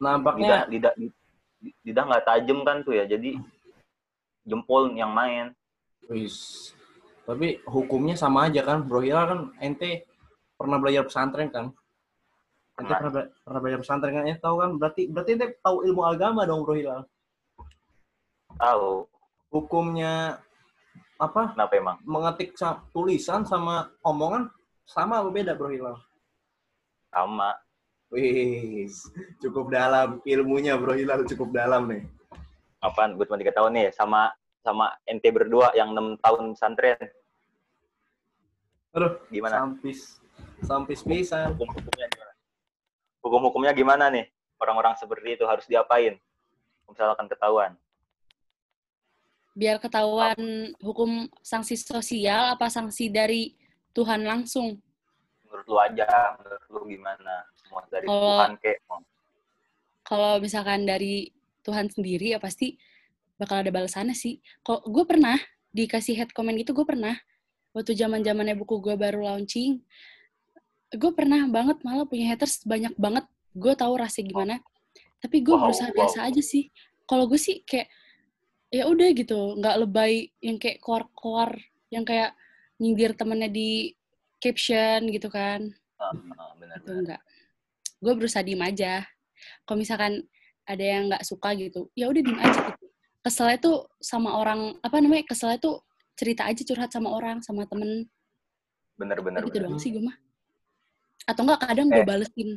[0.02, 0.94] nampaknya lidah
[1.86, 3.38] lidah nggak tajem kan tuh ya jadi
[4.46, 5.54] jempol yang main
[6.10, 6.72] Wis.
[7.24, 10.04] Tapi hukumnya sama aja kan, Bro Hilal kan ente
[10.60, 11.70] pernah belajar pesantren kan?
[12.76, 12.98] Ente Pernah.
[12.98, 14.24] pernah, bela- pernah belajar pesantren kan?
[14.28, 14.72] Ente tahu kan?
[14.76, 17.02] Berarti berarti ente tahu ilmu agama dong, Bro Hilal.
[18.60, 19.08] tahu
[19.52, 20.44] Hukumnya
[21.22, 21.54] apa?
[21.54, 24.50] kenapa emang Mengetik sa- tulisan sama omongan
[24.84, 25.98] sama apa beda, Bro Hilal?
[27.08, 27.54] sama
[28.12, 29.08] Wis,
[29.40, 32.04] cukup dalam ilmunya, Bro Hilal cukup dalam nih.
[32.82, 36.98] apaan gue cuma tiga tahun nih sama sama ente berdua yang enam tahun pesantren
[38.92, 40.18] Aduh, gimana sampis.
[40.62, 41.54] Sampis pisan.
[41.54, 42.34] hukum hukumnya gimana
[43.22, 44.26] hukum hukumnya gimana nih
[44.58, 46.18] orang-orang seperti itu harus diapain
[46.84, 47.78] misalkan ketahuan
[49.52, 50.38] biar ketahuan
[50.80, 53.52] hukum sanksi sosial apa sanksi dari
[53.92, 54.80] Tuhan langsung
[55.44, 56.08] menurut lu aja
[56.40, 59.00] menurut lu gimana mau dari Kalau- Tuhan kek mau
[60.02, 62.76] kalau misalkan dari Tuhan sendiri ya pasti
[63.38, 64.38] bakal ada balasannya sih.
[64.60, 65.38] Kalau gue pernah
[65.72, 67.16] dikasih head comment gitu, gue pernah
[67.72, 69.80] waktu zaman zamannya buku gue baru launching,
[70.92, 73.24] gue pernah banget malah punya haters banyak banget.
[73.56, 74.56] Gue tahu rasanya gimana,
[75.22, 75.98] tapi gue Wow, berusaha wow.
[76.04, 76.68] biasa aja sih.
[77.08, 77.88] Kalau gue sih kayak
[78.72, 81.60] ya udah gitu, nggak lebay yang kayak koar-koar,
[81.92, 82.32] yang kayak
[82.82, 83.94] nyindir temennya di
[84.42, 85.70] caption gitu kan
[86.02, 87.22] Ah, ah, benar itu enggak
[88.02, 89.06] gue berusaha diem aja
[89.70, 90.26] kalau misalkan
[90.66, 92.90] ada yang nggak suka gitu ya udah diem aja gitu
[93.22, 95.86] keselnya tuh sama orang apa namanya keselnya tuh
[96.18, 98.10] cerita aja curhat sama orang sama temen
[98.98, 99.70] benar benar gitu benar.
[99.70, 100.18] doang sih gue mah
[101.30, 102.08] atau enggak kadang gue Eh.
[102.08, 102.50] balesin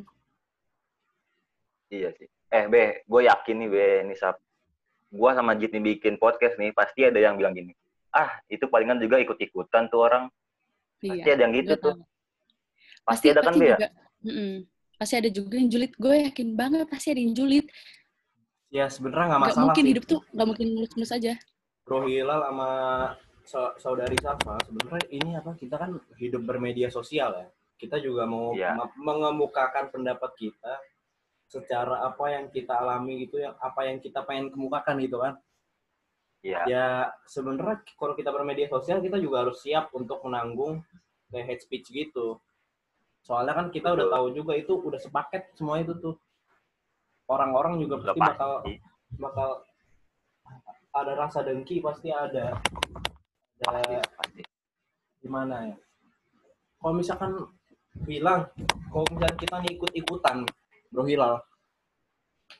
[1.93, 2.25] Iya sih.
[2.49, 4.41] Eh, Be, gue yakin nih, Be, nih, Sap.
[5.15, 7.71] Gue sama Jit nih bikin podcast nih, pasti ada yang bilang gini,
[8.11, 10.27] ah, itu palingan juga ikut-ikutan tuh orang.
[10.97, 11.95] Pasti iya ada yang gitu tuh.
[11.95, 12.03] tahu.
[13.05, 13.87] Pasti, ada kan, juga
[14.25, 14.65] Mm-mm.
[14.95, 17.65] pasti ada juga yang julid gue yakin banget pasti ada yang julid
[18.73, 19.91] Ya sebenarnya nggak masalah mungkin sih.
[19.93, 21.33] hidup tuh nggak mungkin mulus-mulus aja
[21.85, 22.69] Bro Hilal sama
[23.45, 27.45] sa- saudari Safa sebenarnya ini apa kita kan hidup bermedia sosial ya
[27.77, 28.73] kita juga mau Iya.
[28.73, 30.73] me- mengemukakan pendapat kita
[31.45, 35.35] secara apa yang kita alami gitu yang apa yang kita pengen kemukakan gitu kan
[36.45, 36.61] Iya.
[36.69, 36.87] ya
[37.25, 40.77] sebenarnya kalau kita bermedia sosial kita juga harus siap untuk menanggung
[41.33, 42.37] kayak hate speech gitu
[43.25, 44.13] soalnya kan kita udah Betul.
[44.13, 46.13] tahu juga itu udah sepaket semua itu tuh
[47.25, 48.51] orang-orang juga Udah pasti bakal
[49.17, 49.49] bakal
[50.93, 52.53] ada rasa dengki pasti ada
[53.65, 54.45] ada pasti.
[55.25, 55.75] gimana ya
[56.77, 57.31] kalau misalkan
[58.05, 58.45] bilang
[58.93, 60.45] kalau misalkan kita nih ikut ikutan
[60.95, 61.35] bro Hilal.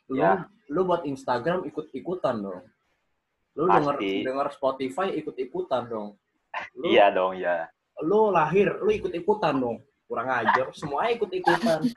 [0.06, 0.46] Lu Ya.
[0.68, 2.62] lu buat Instagram ikut ikutan dong.
[3.56, 4.22] Lu Pasti.
[4.22, 6.08] denger denger Spotify ikut ikutan dong.
[6.76, 7.66] Lu, Iya dong, ya.
[8.02, 9.78] lu lahir lu ikut ikutan dong.
[10.06, 11.80] Kurang ajar semuanya ikut ikutan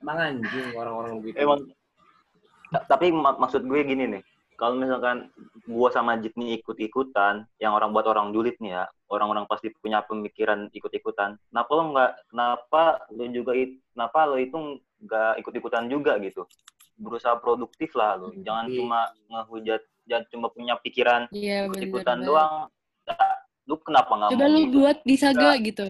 [0.00, 1.36] emang anjing orang-orang begitu.
[1.38, 1.60] Emang,
[2.70, 4.22] ta- tapi mak- maksud gue gini nih,
[4.60, 5.32] kalau misalkan
[5.64, 10.04] gue sama Jit nih ikut-ikutan, yang orang buat orang julid nih ya, orang-orang pasti punya
[10.04, 11.40] pemikiran ikut-ikutan.
[11.48, 12.82] Kenapa lo nggak, kenapa
[13.16, 13.56] lo juga,
[13.96, 16.44] kenapa lo itu nggak ikut-ikutan juga gitu?
[17.00, 18.76] Berusaha produktif lah lo, jangan Iya.
[18.76, 19.00] cuma
[19.32, 22.68] ngehujat, jangan cuma punya pikiran iya bener ikut-ikutan doang.
[23.08, 23.32] Nah,
[23.64, 24.76] lu kenapa nggak coba lu gitu?
[24.76, 25.84] buat bisa gak gitu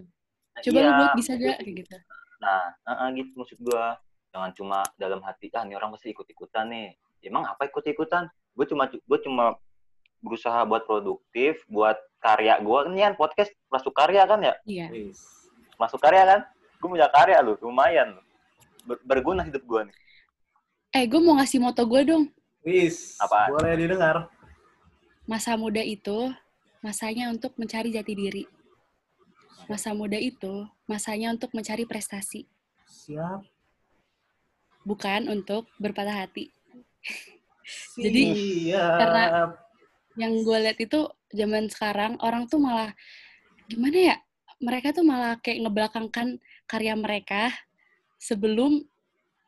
[0.60, 1.96] coba lu Iya, buat bisa gak kayak gitu
[2.40, 4.00] Nah, eh, eh, gitu maksud gua.
[4.30, 6.94] Jangan cuma dalam hati, ah ini orang pasti ikut-ikutan nih.
[7.26, 8.30] Emang apa ikut-ikutan?
[8.60, 9.56] Gue cuma gue cuma
[10.20, 12.84] berusaha buat produktif, buat karya gua.
[12.84, 14.52] Ini kan podcast masuk karya kan ya?
[14.68, 15.24] iya Wis.
[15.80, 16.40] masuk karya kan
[16.76, 18.22] gue punya karya lu lumayan lu
[18.84, 19.96] Ber- berguna hidup gue nih
[20.92, 22.28] Eh, gue mau ngasih moto gue dong.
[22.60, 23.48] Wis, Apaan?
[23.56, 24.28] boleh didengar.
[25.24, 26.28] Masa muda itu
[26.82, 28.44] masanya untuk mencari jati diri.
[29.70, 32.44] Masa muda itu masanya untuk mencari prestasi,
[32.84, 33.40] Siap.
[34.82, 36.52] bukan untuk berpatah hati.
[37.96, 38.22] Jadi,
[38.70, 38.98] Siap.
[38.98, 39.30] karena-
[40.18, 42.90] Yang gue lihat itu zaman sekarang orang tuh malah
[43.70, 44.16] gimana ya?
[44.60, 47.54] Mereka tuh malah kayak ngebelakangkan karya mereka
[48.18, 48.84] sebelum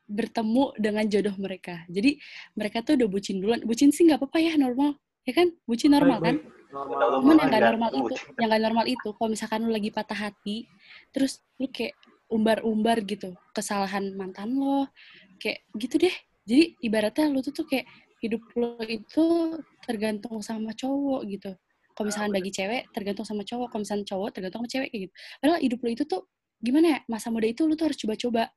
[0.09, 1.83] bertemu dengan jodoh mereka.
[1.91, 2.17] Jadi
[2.55, 3.61] mereka tuh udah bucin duluan.
[3.67, 5.51] Bucin sih nggak apa-apa ya normal, ya kan?
[5.67, 6.37] Bucin normal kan?
[6.73, 7.21] Normal.
[7.21, 10.65] Cuman yang gak normal itu, yang gak normal itu, kalau misalkan lu lagi patah hati,
[11.13, 11.93] terus lu kayak
[12.33, 14.89] umbar-umbar gitu kesalahan mantan lo,
[15.37, 16.17] kayak gitu deh.
[16.49, 17.85] Jadi ibaratnya lu tuh tuh kayak
[18.23, 21.51] hidup lo itu tergantung sama cowok gitu.
[21.93, 25.15] Kalau misalkan bagi cewek tergantung sama cowok, kalau misalkan cowok tergantung sama cewek kayak gitu.
[25.43, 26.23] Padahal hidup lo itu tuh
[26.63, 26.99] gimana ya?
[27.11, 28.49] Masa muda itu lu tuh harus coba-coba.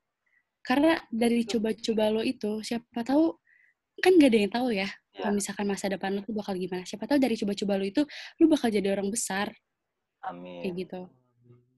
[0.62, 3.36] Karena dari coba-coba lo itu siapa tahu
[4.00, 6.84] kan gak ada yang tahu ya Ya, kalau misalkan masa depan lu tuh bakal gimana.
[6.84, 8.04] Siapa tahu dari coba-coba lu itu
[8.44, 9.48] lu bakal jadi orang besar
[10.20, 11.02] kayak amin gitu.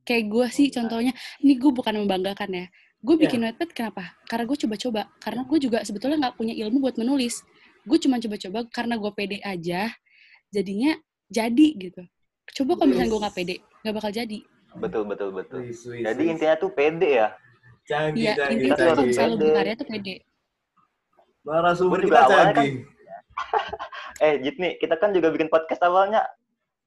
[0.08, 1.12] Kayak gue sih contohnya,
[1.44, 2.66] ini gue bukan membanggakan ya.
[2.98, 3.28] Gue Ya.
[3.28, 4.16] bikin Wattpad kenapa?
[4.26, 5.02] Karena gue coba-coba.
[5.20, 7.44] Karena gue juga sebetulnya nggak punya ilmu buat menulis.
[7.88, 9.88] Gue cuma coba-coba karena gue pede aja.
[10.52, 10.92] Jadinya
[11.28, 12.04] jadi gitu.
[12.54, 14.40] Coba kalau misalnya gue nggak pede, nggak bakal jadi.
[14.78, 16.32] betul betul betul Wis, wis, jadi wis.
[16.38, 17.34] intinya tuh pede ya
[17.84, 18.94] canggih, Iya, canggih, intinya tuh canggih.
[18.94, 20.16] kalau misalnya tuh pede.
[21.42, 22.74] Narasumber kita kan- canggih.
[24.26, 26.22] eh Jit nih kita kan juga bikin podcast awalnya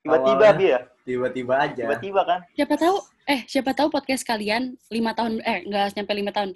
[0.02, 1.82] tiba-tiba dia Tiba-tiba aja.
[1.82, 6.30] tiba-tiba kan Siapa tahu, eh siapa tahu podcast kalian lima tahun, eh nggak nyampe lima
[6.30, 6.50] tahun,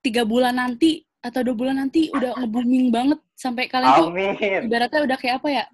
[0.00, 4.32] tiga bulan nanti atau dua bulan nanti udah nge-booming banget sampai kalian tuh amin
[4.64, 5.64] ibaratnya udah kayak apa ya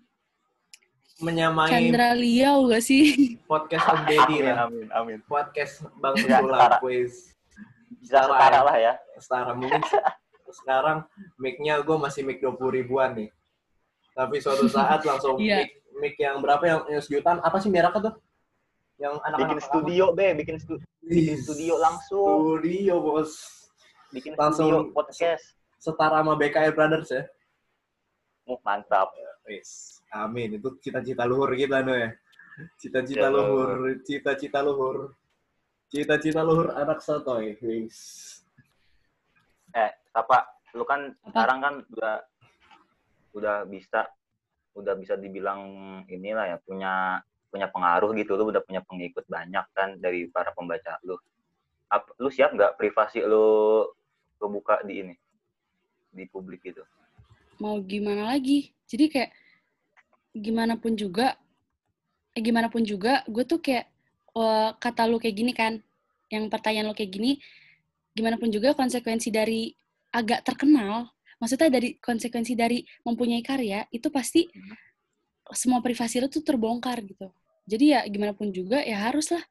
[1.23, 3.15] Menyamai Chandra Liao gak sih
[3.51, 4.57] podcast Om Deddy amin lah.
[4.67, 7.31] amin amin Podcast Bang Sula quiz.
[7.95, 9.79] bisa setara lah ya Setara mungkin
[10.51, 10.99] sekarang
[11.39, 13.31] mic-nya gue masih mic 20 ribuan nih.
[14.13, 15.65] Tapi suatu saat langsung Iya.
[15.65, 17.41] mic, mic yang berapa yang, yang sejutaan?
[17.41, 18.15] Apa sih mereknya tuh?
[19.01, 23.33] Yang anak-anak bikin studio be bikin, stu- bikin studio langsung Studio bos.
[24.13, 27.23] Bikin Langsung- studio podcast Setara sama BKR Brothers ya.
[28.47, 29.11] oh, mantap
[29.43, 29.99] Wis.
[30.15, 30.55] Amin.
[30.55, 32.15] Itu cita-cita luhur kita no ya.
[32.79, 35.19] Cita-cita luhur, cita-cita luhur.
[35.91, 37.59] Cita-cita luhur anak sotoy.
[37.59, 37.99] Wis.
[39.73, 40.45] eh apa
[40.77, 41.27] lu kan Apa?
[41.33, 42.15] sekarang kan udah
[43.33, 44.05] udah bisa
[44.77, 45.61] udah bisa dibilang
[46.07, 51.01] inilah ya punya punya pengaruh gitu lu udah punya pengikut banyak kan dari para pembaca
[51.03, 51.17] lu
[51.89, 53.89] Ap- lu siap nggak privasi lu
[54.43, 55.15] kebuka di ini
[56.11, 56.83] di publik gitu.
[57.63, 58.75] Mau gimana lagi?
[58.91, 59.31] Jadi kayak
[60.35, 61.39] gimana pun juga
[62.35, 63.87] eh, gimana pun juga gue tuh kayak
[64.35, 65.79] eh, kata lu kayak gini kan
[66.33, 67.39] yang pertanyaan lu kayak gini
[68.17, 69.73] gimana pun juga konsekuensi dari
[70.13, 71.09] agak terkenal
[71.41, 74.49] maksudnya dari konsekuensi dari mempunyai karya itu pasti
[75.53, 77.29] semua privasi lu tuh terbongkar gitu.
[77.69, 79.45] Jadi ya gimana pun juga ya harus lah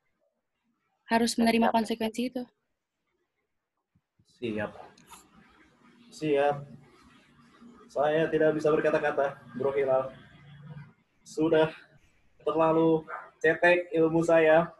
[1.11, 2.43] harus menerima konsekuensi itu
[4.41, 4.71] Siap.
[6.09, 6.55] Siap.
[7.91, 10.09] Saya tidak bisa berkata-kata, Bro Hilal.
[11.21, 11.69] Sudah
[12.41, 13.05] terlalu
[13.37, 14.73] cetek ilmu saya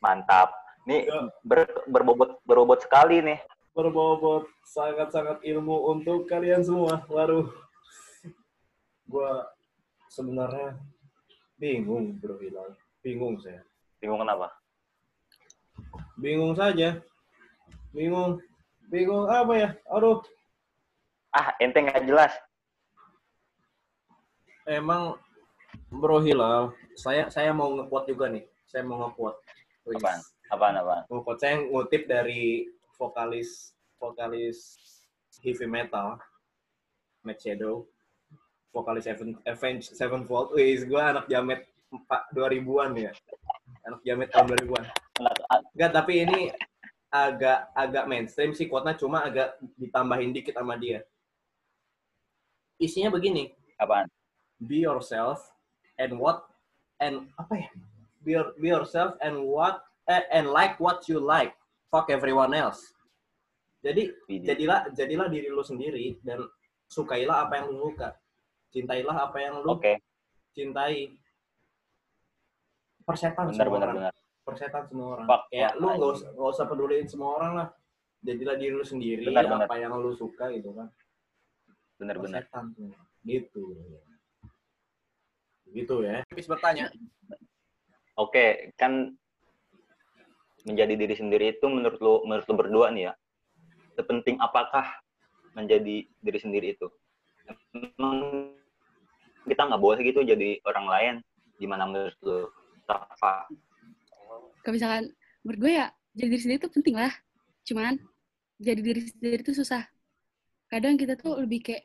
[0.00, 0.50] mantap
[0.88, 1.28] nih Ya.
[1.44, 3.38] ber- berbobot berbobot sekali nih
[3.76, 7.04] berbobot sangat-sangat ilmu untuk kalian semua.
[7.06, 7.46] Waduh.
[9.06, 9.44] Gua
[10.08, 10.80] sebenarnya
[11.60, 12.72] bingung, Bro Hilal.
[13.04, 13.60] Bingung saya.
[14.00, 14.48] bingung kenapa
[16.16, 16.98] Bingung saja.
[17.92, 18.40] Bingung.
[18.90, 19.68] Bingung apa ya?
[19.90, 20.20] Aduh,
[21.32, 22.32] ah ente nggak jelas
[24.66, 25.18] emang
[25.92, 28.44] Bro Hilal, saya saya mau nge-quote juga nih.
[28.68, 29.08] Saya mau.
[29.82, 29.98] Wis.
[29.98, 34.78] apaan apaan apaan Nge-quote saya ngutip dari vokalis vokalis
[35.42, 36.22] heavy metal
[37.26, 37.86] Matt Shadow,
[38.70, 40.54] vokalis Seven, Avenged Sevenfold.
[40.54, 43.12] Wis, gue anak jamet 4 2000-an ya.
[43.86, 44.84] Anak jamet tahun 2000-an.
[45.22, 46.50] Anak- a- Enggak, tapi ini
[47.12, 51.04] agak agak mainstream sih quote-nya cuma agak ditambahin dikit sama dia.
[52.80, 54.08] Isinya begini, apaan?
[54.56, 55.44] Be yourself
[56.00, 56.48] and what
[56.96, 57.68] and apa ya?
[58.24, 61.52] Be, your- be yourself and what eh, and like what you like.
[61.92, 62.80] Fuck everyone else.
[63.84, 64.46] Jadi Widih.
[64.48, 66.40] jadilah jadilah diri lu sendiri dan
[66.88, 68.16] sukailah apa yang lu suka.
[68.72, 70.00] Cintailah apa yang lu oke.
[70.56, 71.12] cintai.
[73.02, 73.96] Persetan benar semua benar orang.
[74.08, 75.26] benar persetan semua orang.
[75.26, 77.68] Fuck, kayak fuck, lu nggak usah nggak usah peduliin semua orang lah.
[78.22, 79.66] Jadilah diri lu sendiri Benar, benar.
[79.66, 80.88] apa yang lu suka gitu kan.
[81.98, 82.42] Benar benar.
[82.46, 83.64] Semua gitu.
[85.72, 86.22] Gitu ya.
[86.26, 86.90] Habis bertanya.
[88.14, 89.16] Oke, kan
[90.62, 93.12] menjadi diri sendiri itu menurut lo menurut lo berdua nih ya
[93.96, 94.86] sepenting apakah
[95.52, 96.88] menjadi diri sendiri itu?
[97.76, 98.48] Emang
[99.44, 101.14] kita nggak boleh gitu jadi orang lain.
[101.60, 102.16] Gimana menurut
[102.88, 103.46] Safa
[104.62, 105.04] Kalau misalkan
[105.42, 107.12] menurut gue ya jadi diri sendiri itu penting lah.
[107.66, 107.98] Cuman
[108.62, 109.82] jadi diri sendiri itu susah.
[110.70, 111.84] Kadang kita tuh lebih kayak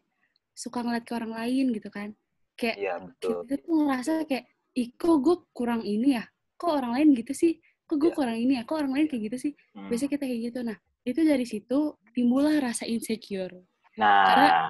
[0.53, 2.13] suka ngeliat ke orang lain gitu kan.
[2.57, 6.25] Kayak iya betul kita tuh ngerasa kayak, ih kok gue kurang ini ya?
[6.57, 7.53] Kok orang lain gitu sih?
[7.85, 8.17] Kok gue Iya.
[8.17, 8.63] kurang ini ya?
[8.65, 9.53] Kok orang lain kayak gitu sih?
[9.77, 9.89] Hmm.
[9.89, 10.59] Biasanya kita kayak gitu.
[10.65, 11.79] Nah, itu dari situ
[12.13, 13.53] timbullah rasa insecure.
[13.97, 14.69] nah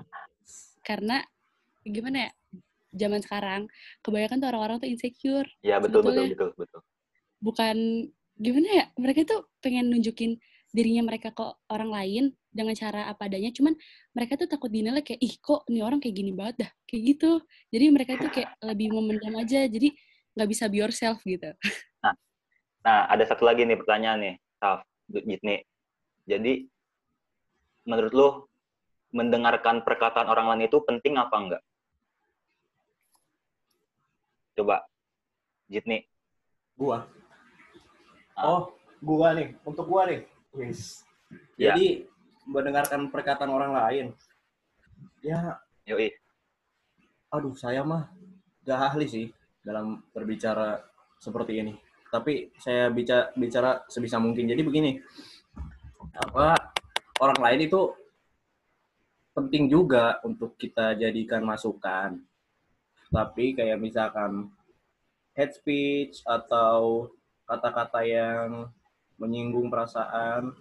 [0.84, 1.20] Karena
[1.84, 2.32] gimana ya?
[2.98, 3.62] Zaman sekarang
[4.02, 5.48] kebanyakan tuh orang-orang tuh insecure.
[5.62, 6.82] ya betul betul betul betul
[7.42, 8.08] bukan
[8.38, 10.38] gimana ya mereka tuh pengen nunjukin
[10.74, 12.24] dirinya mereka ke orang lain
[12.54, 13.74] dengan cara apa adanya cuman
[14.14, 17.32] mereka tuh takut dinilai kayak ih kok nih orang kayak gini banget dah kayak gitu
[17.74, 19.90] jadi mereka tuh kayak lebih memendam aja jadi
[20.38, 21.50] nggak bisa be yourself gitu
[22.88, 25.60] Nah, ada satu lagi nih pertanyaan nih, Taf, Jitni.
[26.24, 26.72] Jadi,
[27.84, 28.30] menurut lo,
[29.12, 31.64] mendengarkan perkataan orang lain itu penting apa enggak?
[34.56, 34.88] Coba,
[35.68, 36.08] Jitni.
[36.80, 37.04] Gua.
[38.38, 38.46] Ah.
[38.46, 38.62] Oh,
[39.02, 39.58] gua nih.
[39.66, 40.22] Untuk gua nih.
[40.54, 41.02] Wis.
[41.58, 41.74] Ya.
[41.74, 42.06] Jadi
[42.46, 44.06] mendengarkan perkataan orang lain.
[45.26, 46.14] Ya, Yoi.
[47.28, 48.08] aduh saya mah
[48.64, 49.28] gak ahli sih
[49.60, 50.80] dalam berbicara
[51.20, 51.74] seperti ini.
[52.08, 54.48] Tapi saya bicara bicara sebisa mungkin.
[54.48, 54.96] Jadi begini.
[56.16, 56.56] Apa
[57.20, 57.92] orang lain itu
[59.36, 62.16] penting juga untuk kita jadikan masukan.
[63.12, 64.50] Tapi kayak misalkan
[65.36, 67.12] head speech atau
[67.48, 68.68] kata-kata yang
[69.18, 70.54] menyinggung perasaan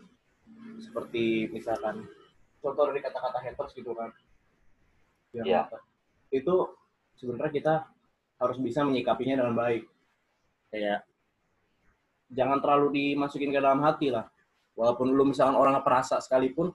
[0.81, 2.07] seperti misalkan
[2.63, 4.11] contoh dari kata-kata haters gitu kan.
[5.35, 5.61] Yang Iya.
[6.33, 6.55] Itu
[7.19, 7.75] sebenarnya kita
[8.41, 9.85] harus bisa menyikapinya dengan baik.
[10.73, 11.05] Kayak
[12.33, 14.27] jangan terlalu dimasukin ke dalam hati lah.
[14.77, 16.73] Walaupun lu misalkan orang perasa sekalipun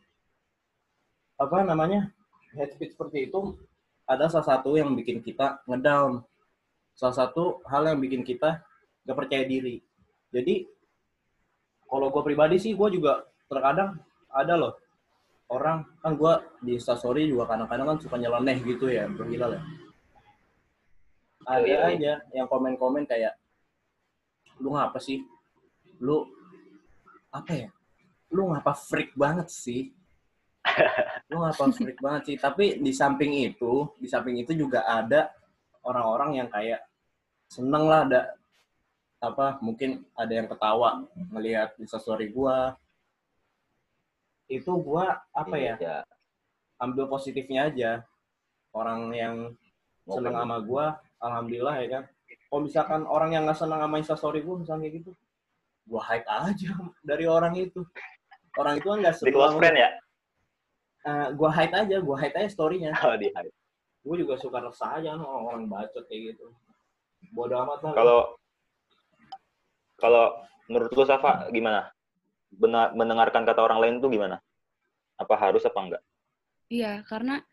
[1.38, 2.12] apa namanya?
[2.52, 3.56] head speech seperti itu
[4.04, 6.24] ada salah satu yang bikin kita ngedown.
[6.92, 8.60] Salah satu hal yang bikin kita
[9.08, 9.80] gak percaya diri.
[10.32, 10.66] Jadi
[11.92, 14.00] kalau gue pribadi sih gue juga terkadang
[14.32, 14.74] ada loh
[15.52, 19.62] orang kan gue di instastory juga kadang-kadang kan suka nyeleneh gitu ya berhilal ya.
[21.44, 21.92] Ada Iya, iya.
[21.92, 23.36] aja yang komen-komen kayak
[24.64, 25.20] lu ngapa sih?
[26.00, 26.24] Lu
[27.36, 27.70] apa ya?
[28.32, 29.92] Lu ngapa freak banget sih?
[31.30, 32.38] lu ngapa freak banget sih?
[32.40, 35.28] Tapi di samping itu, di samping itu juga ada
[35.84, 36.80] orang-orang yang kayak
[37.52, 38.22] seneng lah ada
[39.22, 42.74] apa mungkin ada yang ketawa ngelihat instastory gua
[44.52, 45.98] itu gua apa ya Iya.
[46.82, 47.92] ambil positifnya aja
[48.74, 49.36] orang yang
[50.04, 50.42] seneng kan?
[50.44, 50.86] sama gua
[51.22, 52.04] alhamdulillah ya kan
[52.50, 55.12] kalau misalkan orang yang nggak seneng sama instastory gua misalnya kayak gitu
[55.88, 56.72] gua hide aja
[57.10, 57.86] dari orang itu
[58.58, 59.90] orang itu kan nggak Di close friend ya?
[61.02, 63.54] Eh, gua hide aja gua hide aja storynya Oh, di hide.
[64.02, 66.50] gue juga suka resah aja orang-orang bacot kayak gitu
[67.38, 68.20] bodoh amat lah Kalau
[70.02, 70.34] kalau
[70.68, 71.88] menurut lo Safa gimana?
[72.52, 74.42] Benar, mendengarkan kata orang lain itu gimana?
[75.16, 76.04] Apa harus apa enggak?
[76.72, 77.44] iya karena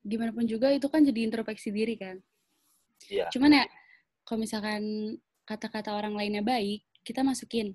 [0.00, 2.16] gimana pun juga itu kan jadi introspeksi diri kan
[3.12, 3.28] Iya.
[3.34, 3.64] cuman ya
[4.24, 4.82] kalau misalkan
[5.44, 7.74] kata-kata orang lainnya baik kita masukin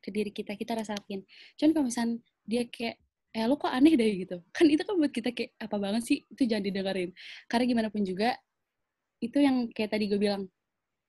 [0.00, 1.20] ke diri kita kita rasakin
[1.60, 2.12] cuman kalau misalkan
[2.48, 2.96] dia kayak
[3.36, 6.18] eh lo kok aneh deh gitu kan itu kan buat kita kayak apa banget sih
[6.32, 7.10] itu jangan didengerin
[7.50, 8.38] karena gimana pun juga
[9.20, 10.48] itu yang kayak tadi gue bilang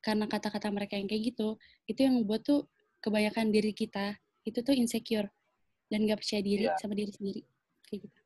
[0.03, 1.55] karena kata-kata mereka yang kayak gitu
[1.87, 2.67] itu yang buat tuh
[2.99, 5.31] kebanyakan diri kita itu tuh insecure
[5.87, 6.75] dan gak percaya diri Iya.
[6.77, 7.41] sama diri sendiri
[7.87, 8.19] kayak gitu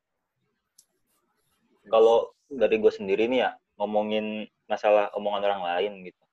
[1.87, 6.23] Kalau dari gue sendiri nih ya ngomongin masalah omongan orang lain gitu.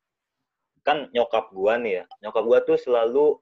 [0.85, 3.39] Kan nyokap gua nih ya, nyokap gua tuh selalu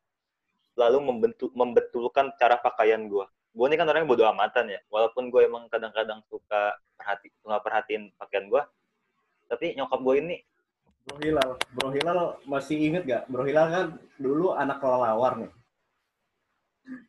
[0.76, 3.26] selalu membentuk membetulkan cara pakaian gua.
[3.52, 8.08] Gue ini kan orangnya bodo amatan ya, walaupun gue emang kadang-kadang suka perhati suka perhatiin
[8.16, 8.64] pakaian gua,
[9.48, 10.36] tapi nyokap gue ini
[11.02, 13.22] Bro Hilal, Bro Hilal masih inget gak?
[13.26, 13.86] Bro Hilal kan
[14.18, 15.52] dulu anak kelelawar nih.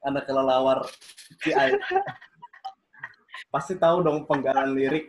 [0.01, 0.85] Anak kelelawar
[1.41, 1.77] CI.
[3.53, 5.05] Pasti tahu dong penggalan lirik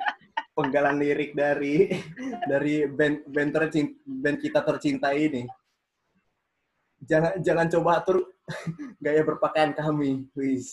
[0.53, 1.89] penggalan lirik dari
[2.45, 5.49] dari band band, tercin- band kita tercinta ini.
[7.05, 8.17] Jangan jangan coba atur
[9.01, 10.29] gaya berpakaian kami.
[10.37, 10.69] Wis.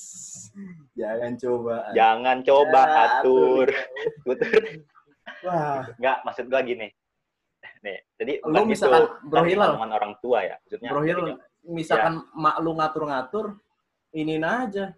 [1.00, 1.76] Jangan coba.
[1.96, 3.68] jangan coba Ya, atur.
[4.28, 4.84] Betul.
[5.48, 6.92] Wah, Enggak, maksud gua gini.
[7.82, 9.72] Nih, jadi Lu misalkan, itu Bro kan Hilal.
[9.74, 10.90] orang tua ya, maksudnya.
[10.94, 11.34] Bro Hil, jadi
[11.66, 13.46] misalkan mak lu ngatur-ngatur,
[14.14, 14.94] ini aja.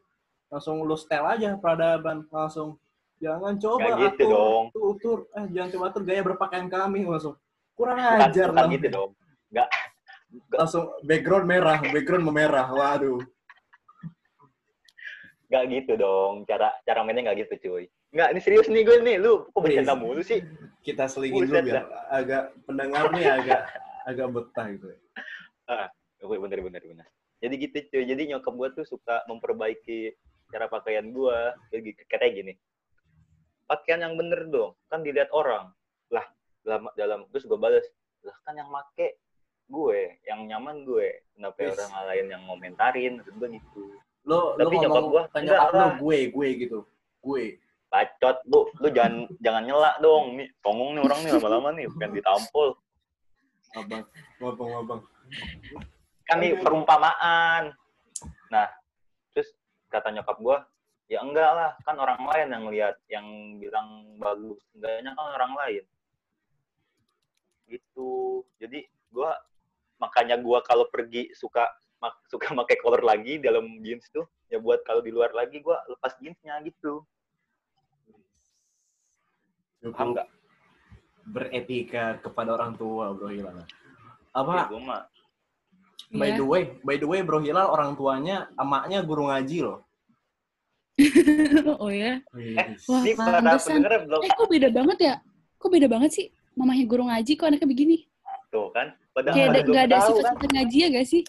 [0.52, 2.28] Langsung lu setel aja peradaban.
[2.30, 2.78] Langsung.
[3.24, 4.66] Jangan coba Nggak gitu atur, dong.
[4.76, 5.20] atur.
[5.32, 7.08] Eh, jangan coba atur gaya berpakaian kami.
[7.08, 7.40] Langsung.
[7.74, 8.74] Kurang bukan, ajar bukan lah.
[8.76, 9.12] gitu dong.
[9.50, 9.70] Enggak
[10.54, 12.68] langsung background merah, background memerah.
[12.74, 13.22] Waduh.
[15.50, 16.46] Gak gitu dong.
[16.50, 17.86] Cara cara mainnya gak gitu, cuy.
[18.14, 19.18] Nggak, ini serius nih gue nih.
[19.18, 20.46] Lu kok bercanda mulu sih?
[20.86, 23.62] Kita selingin dulu biar agak pendengar nih agak
[24.06, 24.86] agak betah gitu.
[26.24, 27.08] Oke, bener, bener, bener.
[27.44, 28.04] Jadi gitu, cuy.
[28.08, 30.14] Jadi nyokap gue tuh suka memperbaiki
[30.54, 31.40] cara pakaian gue.
[31.74, 32.54] Jadi katanya gini.
[33.68, 34.78] Pakaian yang bener dong.
[34.88, 35.74] Kan dilihat orang.
[36.14, 36.24] Lah,
[36.64, 37.84] dalam, dalam terus gue balas.
[38.24, 39.20] Lah, kan yang make
[39.68, 40.00] gue.
[40.24, 41.26] Yang nyaman gue.
[41.34, 41.76] Kenapa Yes.
[41.82, 43.14] orang lain yang ngomentarin?
[43.26, 43.84] Gue gitu.
[44.24, 46.80] Lo lo Tapi nyokap ngomong gua, ke enggak nyokap lo gue gue gitu.
[47.20, 47.44] Gue.
[47.94, 48.66] Bacot, lu.
[48.82, 50.42] Lu jangan jangan nyela dong.
[50.42, 51.86] Nih, songong nih orang nih lama-lama nih.
[51.94, 52.74] Pengen ditampol.
[53.78, 54.04] Abang,
[54.42, 55.02] ngobong ngobong.
[56.26, 57.74] kan ini perumpamaan.
[58.50, 58.68] Nah,
[59.34, 59.54] terus
[59.94, 60.58] kata nyokap gua,
[61.06, 63.28] ya enggak lah, kan orang lain yang lihat, yang
[63.62, 64.62] bilang bagus.
[64.74, 65.84] Enggaknya kan orang lain.
[67.70, 68.42] Gitu.
[68.58, 69.38] Jadi gua
[70.02, 71.70] makanya gua kalau pergi suka
[72.02, 75.78] mak- suka pakai collar lagi dalam jeans tuh, ya buat kalau di luar lagi gua
[75.86, 77.06] lepas jeansnya gitu.
[79.84, 80.28] Paham nggak?
[81.24, 83.58] Beretika kepada orang tua, Bro Hilal.
[83.60, 83.66] Ya,
[84.32, 84.72] Apa?
[84.72, 85.02] gua mah
[86.14, 86.38] By Iya.
[86.38, 89.82] the way, by the way, Bro Hilal orang tuanya emaknya guru ngaji loh.
[91.82, 92.22] oh ya.
[92.30, 93.82] Wah, Wah, ini pantesan.
[93.82, 95.16] pendengar belum Eh, kok beda banget ya?
[95.58, 96.26] Kok beda banget sih?
[96.54, 97.98] Mamanya guru ngaji, kok anaknya begini?
[98.54, 98.94] tuh kan.
[99.18, 100.14] Padahal Kayak ada, belum nggak ada tahu kan.
[100.14, 101.24] sifat-sifat ngaji ya gak sih?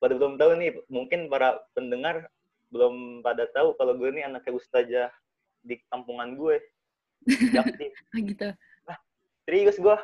[0.00, 2.24] pada belum tahu nih, mungkin para pendengar
[2.72, 5.12] belum pada tahu kalau gue ini anaknya ustazah
[5.60, 6.56] di kampungan gue.
[7.28, 7.66] Ah,
[8.30, 8.48] gitu.
[9.44, 9.96] Serius gue.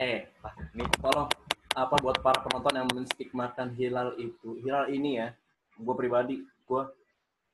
[0.00, 0.26] Eh,
[0.74, 1.30] nih tolong
[1.74, 4.58] apa buat para penonton yang menstigmakan hilal itu.
[4.60, 5.30] Hilal ini ya,
[5.78, 6.82] gue pribadi, gue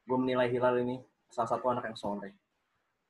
[0.09, 0.99] gue menilai hilal ini
[1.31, 2.33] salah satu anak yang soleh.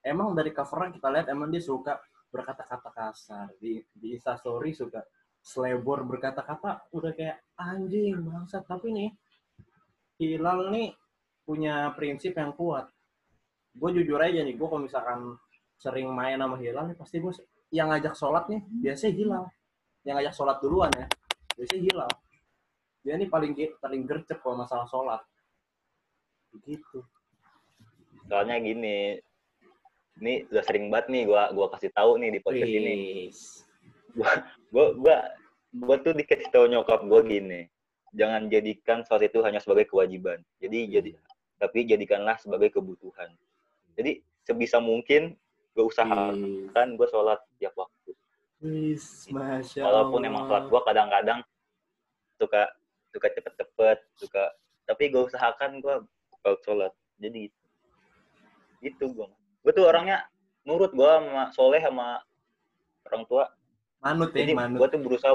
[0.04, 2.00] Emang dari covernya kita lihat emang dia suka
[2.30, 5.02] berkata-kata kasar di di instastory suka
[5.42, 9.10] selebor berkata-kata udah kayak anjing bangsat tapi nih
[10.20, 10.94] hilal nih
[11.42, 12.86] punya prinsip yang kuat
[13.74, 15.34] gue jujur aja nih gue kalau misalkan
[15.80, 17.32] sering main sama hilal nih pasti gue
[17.72, 19.44] yang ngajak sholat nih biasanya hilal
[20.04, 21.06] yang ngajak sholat duluan ya
[21.56, 22.10] biasanya hilal
[23.00, 25.24] dia nih paling paling gercep kalau masalah sholat
[26.52, 27.00] begitu
[28.30, 29.18] Soalnya gini,
[30.22, 32.94] ini udah sering banget nih gue gua kasih tahu nih di podcast ini.
[33.26, 33.66] Wis.
[34.70, 35.34] Gue gua
[35.74, 37.60] gua tuh dikasih tahu nyokap gue gini.
[38.14, 40.38] Jangan jadikan sholat itu hanya sebagai kewajiban.
[40.62, 41.10] Jadi jadi
[41.58, 43.34] tapi jadikanlah sebagai kebutuhan.
[43.98, 45.34] Jadi sebisa mungkin
[45.74, 46.34] gue usahakan
[46.68, 46.96] Wis.
[46.98, 48.10] gue sholat tiap waktu.
[48.60, 50.04] Wis, masya Allah.
[50.04, 51.40] walaupun emang sholat gua kadang-kadang
[52.36, 52.68] suka
[53.08, 54.44] suka cepet-cepet suka
[54.84, 56.04] tapi gue usahakan gua
[56.44, 57.60] kalau sholat jadi gitu
[58.84, 59.28] gitu gue
[59.64, 60.28] gue tuh orangnya
[60.68, 62.20] nurut gua sama soleh sama
[63.08, 63.44] orang tua
[64.04, 65.34] manut ya jadi manut gua tuh berusaha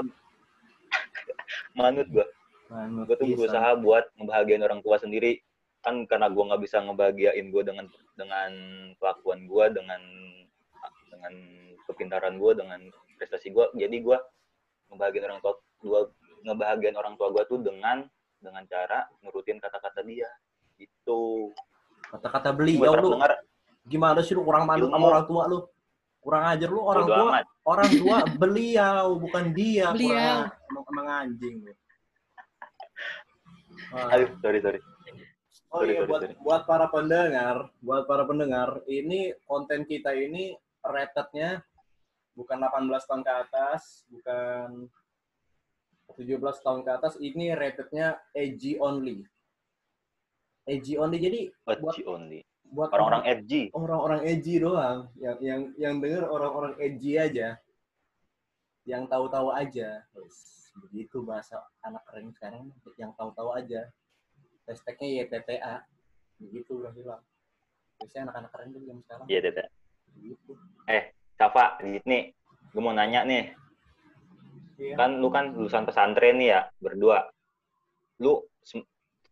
[1.78, 2.26] manut gua
[2.70, 3.38] manut gue tuh bisa.
[3.42, 5.42] berusaha buat ngebahagiain orang tua sendiri
[5.86, 7.86] kan karena gua nggak bisa ngebahagiain gue dengan
[8.18, 8.50] dengan
[8.98, 10.02] kelakuan gua dengan
[11.06, 11.32] dengan
[11.86, 13.70] kepintaran gua dengan prestasi gua.
[13.70, 14.18] Jadi gua
[14.90, 15.54] ngebahagiain orang tua
[15.86, 16.00] gua
[16.42, 18.02] ngebahagiain orang tua gua tuh dengan
[18.42, 20.26] dengan cara nurutin kata-kata dia.
[20.74, 21.54] Gitu.
[22.10, 23.08] Kata-kata beliau para lu.
[23.14, 23.32] pendengar
[23.86, 24.42] gimana sih lu?
[24.42, 25.58] Kurang manut sama orang tua lu?
[26.18, 26.82] Kurang ajar lu?
[26.82, 27.44] Orang tua amat.
[27.62, 29.94] orang tua beliau bukan dia.
[29.94, 30.50] Beliau.
[30.50, 31.72] kurang emang, emang anjing lu
[33.94, 34.80] aduh sorry sorry
[35.74, 36.34] Oh Sorry, iya sorry, buat sorry.
[36.40, 41.60] buat para pendengar, buat para pendengar, ini konten kita ini rated-nya
[42.38, 44.86] bukan 18 tahun ke atas, bukan
[46.14, 49.26] 17 tahun ke atas, ini rated-nya AG only.
[50.70, 51.18] AG only.
[51.18, 52.40] Jadi buat Oji only
[52.70, 57.58] buat orang-orang edgy orang-orang edgy doang, yang yang yang denger orang-orang edgy aja.
[58.86, 60.02] Yang tahu-tahu aja.
[60.86, 63.86] Begitu bahasa anak keren sekarang, yang tahu-tahu aja.
[64.66, 65.74] Hashtagnya YTTA.
[66.42, 67.22] Begitu udah hilang.
[67.96, 69.26] Biasanya anak-anak keren tuh jam sekarang.
[69.26, 69.64] iya tete
[70.12, 70.52] Begitu.
[71.36, 72.32] Safa nih
[72.72, 73.52] gue mau nanya nih
[74.76, 74.92] Iya.
[74.92, 77.24] kan lu kan lulusan pesantren nih ya berdua
[78.20, 78.44] lu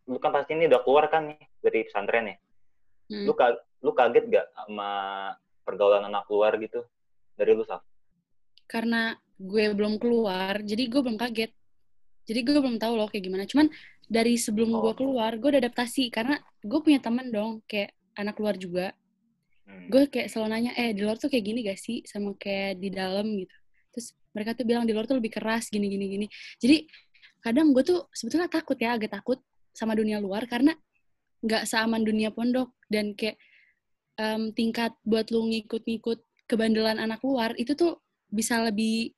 [0.09, 2.39] lu kan pasti ini udah keluar kan nih dari pesantren nih
[3.05, 3.29] Hmm.
[3.29, 4.89] lu ka- lu kaget gak sama
[5.61, 6.81] pergaulan anak luar gitu
[7.37, 7.85] dari lu Saf?
[8.65, 11.53] Karena gue belum keluar, jadi gue belum kaget.
[12.25, 13.45] Jadi gue belum tahu loh kayak gimana.
[13.45, 13.69] Cuman
[14.07, 14.81] dari sebelum Oh.
[14.85, 16.09] gue keluar, gue udah adaptasi.
[16.13, 18.93] Karena gue punya teman dong, kayak anak luar juga.
[19.65, 19.89] Hmm.
[19.89, 22.93] gue kayak selalu nanya eh di luar tuh kayak gini gak sih sama kayak di
[22.93, 23.57] dalam gitu
[23.97, 26.27] terus mereka tuh bilang di luar tuh lebih keras gini gini gini
[26.61, 26.85] jadi
[27.41, 29.41] kadang gue tuh sebetulnya takut ya agak takut
[29.73, 30.77] sama dunia luar karena
[31.41, 33.41] nggak seaman dunia pondok dan kayak
[34.21, 39.17] em, tingkat buat lu ngikut-ngikut kebandelan anak luar itu tuh bisa lebih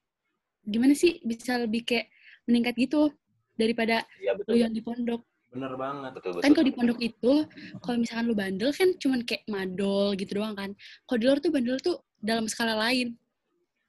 [0.62, 2.06] gimana sih bisa lebih kayak
[2.46, 3.10] meningkat gitu
[3.56, 4.54] daripada lu betul.
[4.56, 5.20] yang di pondok.
[5.50, 6.10] Bener banget.
[6.12, 6.44] Betul betul.
[6.44, 7.32] Kan kalau di pondok itu,
[7.80, 10.70] kalau misalkan lu bandel kan cuman kayak madol gitu doang kan.
[11.08, 13.16] Kalau di luar tuh bandel tuh dalam skala lain.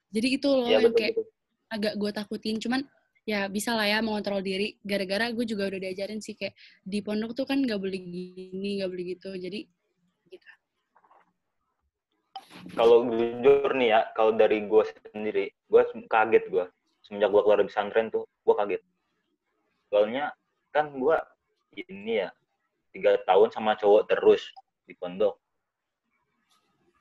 [0.08, 1.26] Jadi itu loh Iya yang betul kayak betul.
[1.68, 2.56] agak gue takutin.
[2.56, 2.80] Cuman
[3.28, 4.80] ya bisa lah ya mengontrol diri.
[4.80, 8.88] Gara-gara gue juga udah diajarin sih kayak di pondok tuh kan nggak boleh gini, nggak
[8.88, 9.30] boleh gitu.
[9.36, 9.68] Jadi
[10.32, 10.48] gitu.
[12.72, 16.64] Kalau jujur nih ya, kalau dari gue sendiri, gue kaget gue.
[17.04, 18.82] Semenjak gue keluar dari pesantren tuh, gue kaget.
[19.88, 20.36] Soalnya
[20.70, 21.16] kan gue
[21.76, 22.28] ini ya,
[22.92, 24.52] tiga tahun sama cowok terus
[24.84, 25.40] di pondok.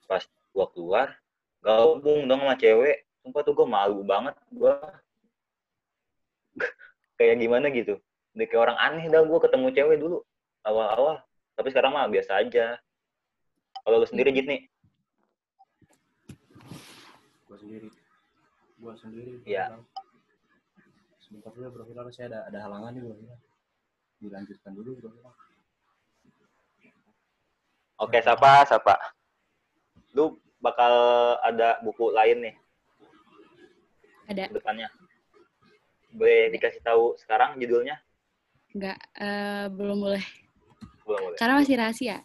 [0.08, 1.16] Pas gue keluar,
[1.60, 3.04] gabung dong sama cewek.
[3.24, 4.36] Sumpah tuh gue malu banget.
[4.52, 4.72] Gue
[7.20, 8.00] kayak gimana gitu.
[8.38, 10.18] Udah kayak orang aneh dah gue ketemu cewek dulu.
[10.64, 11.20] Awal-awal.
[11.60, 12.78] Tapi sekarang mah biasa aja.
[13.84, 14.62] Kalau lu sendiri, Jit, nih?
[17.48, 17.90] Gue sendiri.
[18.78, 19.32] Gue sendiri.
[19.48, 19.74] Iya.
[19.74, 19.97] Hilal.
[21.28, 23.39] Sebentar dulu Bro Hilal, saya ada, ada halangan nih Bro Hilal.
[24.23, 25.36] Dilanjutkan dulu Bro Hilal.
[27.99, 28.63] Oke, siapa?
[28.63, 28.95] Siapa?
[30.15, 30.93] Lu bakal
[31.43, 32.55] ada buku lain nih
[34.32, 34.88] Ada depannya.
[36.15, 37.99] Boleh dikasih tahu sekarang judulnya?
[38.71, 40.23] nggak eh, belum boleh.
[41.03, 41.38] Belum boleh.
[41.39, 42.17] Karena masih rahasia.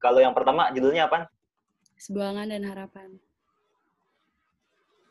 [0.00, 1.28] Kalau yang pertama judulnya apa?
[2.00, 3.20] Sebuangan dan harapan.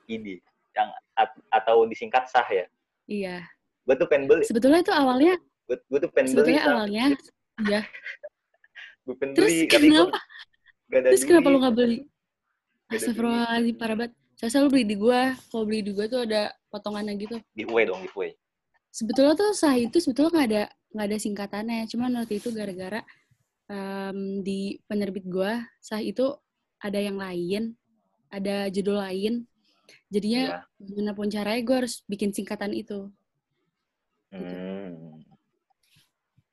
[0.09, 0.41] ID.
[0.79, 2.65] Yang at- atau disingkat sah ya.
[3.03, 3.43] Iya.
[3.83, 4.47] Gue tuh pengen beli.
[4.47, 5.35] Sebetulnya itu awalnya,
[5.67, 6.31] Gue tuh pengen beli.
[6.31, 7.05] sebetulnya awalnya,
[7.67, 7.81] iya.
[9.05, 9.67] Gue pengen Terus beli.
[9.67, 10.19] tapi gua kenapa?
[10.89, 11.97] ada Terus kenapa lu nggak beli?
[12.89, 14.13] Astagfirullahaladzim, parah banget.
[14.39, 15.21] Saya selalu beli di gua.
[15.51, 17.35] Kalau beli di gua tuh ada potongannya gitu.
[17.53, 18.31] Giveaway dong, giveaway.
[18.89, 20.63] Sebetulnya tuh sah itu sebetulnya nggak ada
[20.95, 21.79] nggak ada singkatannya.
[21.91, 23.01] Cuman waktu itu gara-gara
[23.69, 26.33] em, di penerbit gua sah itu
[26.79, 27.75] ada yang lain,
[28.31, 29.45] ada judul lain.
[30.07, 30.59] Jadinya Iya.
[30.79, 33.09] gimana pun caranya gue harus bikin singkatan itu.
[34.29, 35.19] Hmm.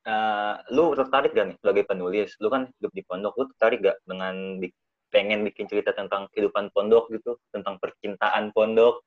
[0.07, 2.31] Eh, lu tertarik gak nih sebagai penulis?
[2.39, 4.75] Lu kan hidup di pondok, lu tertarik gak dengan bi-
[5.11, 9.03] pengen bikin cerita tentang kehidupan pondok gitu, tentang percintaan pondok?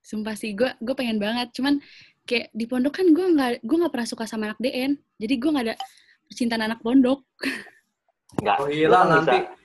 [0.00, 1.52] Sumpah sih, gue gue pengen banget.
[1.52, 1.84] Cuman
[2.24, 4.96] kayak di pondok kan gue nggak gue nggak pernah suka sama anak DN.
[5.20, 5.76] Jadi gue nggak ada
[6.24, 7.20] percintaan anak pondok.
[8.40, 8.56] Enggak.
[8.56, 9.36] Bro lu Hilal kan nanti.
[9.36, 9.59] bisa-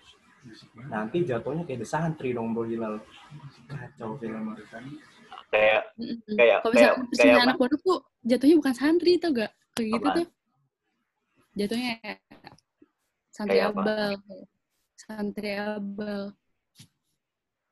[0.88, 3.02] Nanti jatuhnya kayak The Santri dong Bro Hilal.
[3.66, 4.54] Kacau film
[5.50, 5.84] kayak.
[6.36, 9.52] Kayak- Kalau kayak- misalnya percintaan kayak anak pondok tuh jatuhnya bukan santri tau gak?
[9.74, 10.28] Kayak gitu tuh.
[11.56, 12.20] Jatuhnya kayak
[13.32, 13.82] santri Kayak apa?
[13.82, 14.12] abal.
[14.96, 16.22] Santri abal.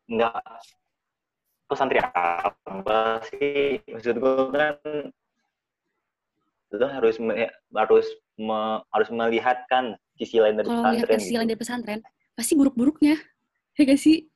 [0.03, 0.35] enggak
[1.63, 4.75] kok santri apa sih maksud gue kan
[6.69, 7.39] lu harus me-
[7.71, 8.05] harus
[8.35, 11.39] me- harus melihatkan sisi lain dari Kalau lihat pesantren ke gitu.
[11.47, 11.99] dari pesantren,
[12.33, 13.17] pasti buruk-buruknya.
[13.73, 14.29] Ya gak sih?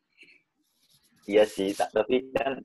[1.27, 2.63] Iya sih, ta- tapi kan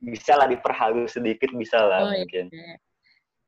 [0.00, 2.24] bisa lah diperhalus sedikit bisa lah Oh, iya.
[2.24, 2.44] mungkin.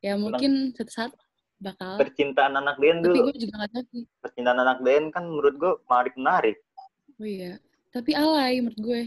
[0.03, 1.12] Ya mungkin suatu saat
[1.59, 1.99] bakal.
[1.99, 4.05] Percintaan anak Den Tapi dulu, gue juga gak tahu sih.
[4.22, 6.57] percintaan anak Den kan menurut gue menarik menarik.
[7.18, 7.59] Oh iya.
[7.93, 9.03] Tapi alay menurut gue.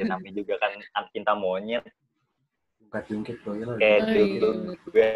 [0.00, 1.84] Ya namanya juga kan anak cinta monyet
[2.80, 3.76] Bukan jungkit Bro Hilal.
[3.76, 4.38] kayak Oh, iya.
[4.40, 4.48] dulu
[4.88, 5.10] gue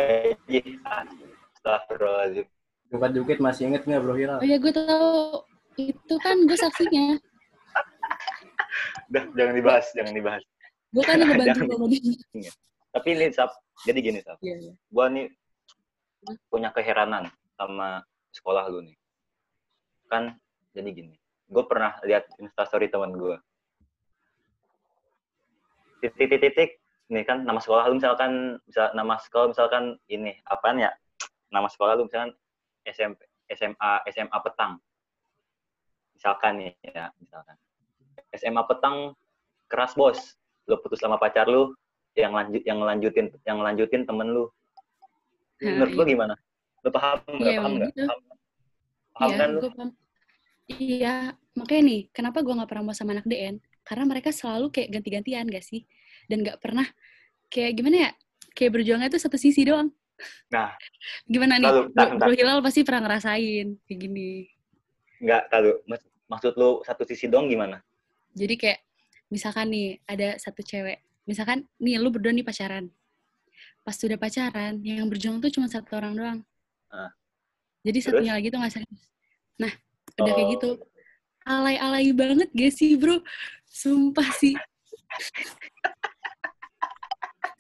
[0.85, 1.25] aja.
[1.57, 2.47] Astagfirullahaladzim.
[2.89, 4.39] Bukan jungkit masih inget nggak Bro Hilal?
[4.41, 5.48] Oh iya gue tahu.
[5.79, 7.15] Itu kan gue saksinya.
[9.09, 10.43] Udah, jangan dibahas, jangan dibahas.
[10.91, 12.51] Gue kan yang ngebantu sama dia.
[12.91, 13.51] Tapi ini, Sap,
[13.87, 14.43] jadi gini, Sap.
[14.43, 14.73] Iya, iya.
[14.75, 15.27] Gue nih
[16.51, 18.03] punya keheranan sama
[18.35, 18.97] sekolah lu nih.
[20.11, 20.35] Kan,
[20.75, 21.15] jadi gini.
[21.47, 23.39] Gue pernah lihat instastory teman gue.
[26.03, 30.91] Titik-titik, nih kan nama sekolah lu misalkan, misal, nama sekolah misalkan ini, apaan ya?
[31.55, 32.35] Nama sekolah lu misalkan
[32.83, 33.23] SMP,
[33.55, 34.83] SMA, SMA Petang.
[36.19, 37.55] Misalkan nih, ya, misalkan.
[38.35, 39.15] SMA Petang
[39.71, 40.19] keras bos.
[40.67, 41.79] Lu putus sama pacar lu,
[42.19, 44.51] yang lanjut yang lanjutin yang lanjutin temen lu.
[45.63, 46.11] Nah, Menurut lu iya.
[46.19, 46.35] gimana?
[46.83, 47.39] Lu paham nggak?
[47.55, 47.91] Iya, paham nggak?
[47.95, 48.19] Paham,
[49.15, 49.61] paham Iya, kan lu?
[49.63, 49.91] paham.
[50.69, 51.15] Iya,
[51.57, 53.57] makanya nih, kenapa gue gak pernah mau sama anak DN?
[53.89, 55.89] Karena mereka selalu kayak ganti-gantian gak sih?
[56.29, 56.85] Dan gak pernah
[57.49, 58.11] kayak gimana ya?
[58.53, 59.89] Kayak berjuangnya tuh satu sisi doang.
[60.53, 60.77] Nah.
[61.25, 61.73] Gimana nih?
[61.73, 62.21] Lalu, Bro.
[62.21, 64.58] Bro Hilal pasti pernah ngerasain kayak gini.
[65.19, 65.73] Nggak, kalau
[66.31, 67.83] maksud lu satu sisi dong gimana?
[68.35, 68.81] Jadi kayak
[69.29, 72.87] misalkan nih ada satu cewek, misalkan nih lu berdua nih pacaran.
[73.83, 76.39] Pas sudah pacaran, yang berjuang tuh cuma satu orang doang.
[76.93, 77.11] Ah.
[77.83, 78.15] Jadi Terus?
[78.15, 79.03] satunya lagi tuh nggak serius.
[79.59, 79.73] Nah,
[80.23, 80.53] udah kayak Oh.
[80.55, 80.71] gitu.
[81.49, 83.25] Alay-alay banget gak sih, bro?
[83.65, 84.53] Sumpah sih.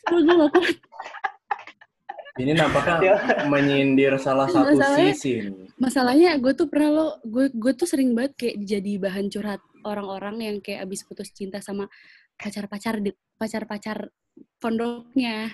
[0.04, 0.76] Gue gak kuat.
[2.39, 3.16] Ini nampaknya Ya.
[3.45, 5.32] menyindir salah satu Masalahnya- sisi.
[5.43, 5.68] nih.
[5.76, 10.36] Masalahnya gue tuh pernah lo, gue gue tuh sering banget kayak jadi bahan curhat orang-orang
[10.41, 11.91] yang kayak abis putus cinta sama
[12.34, 14.11] pacar-pacar di- pacar-pacar
[14.57, 15.51] pondoknya.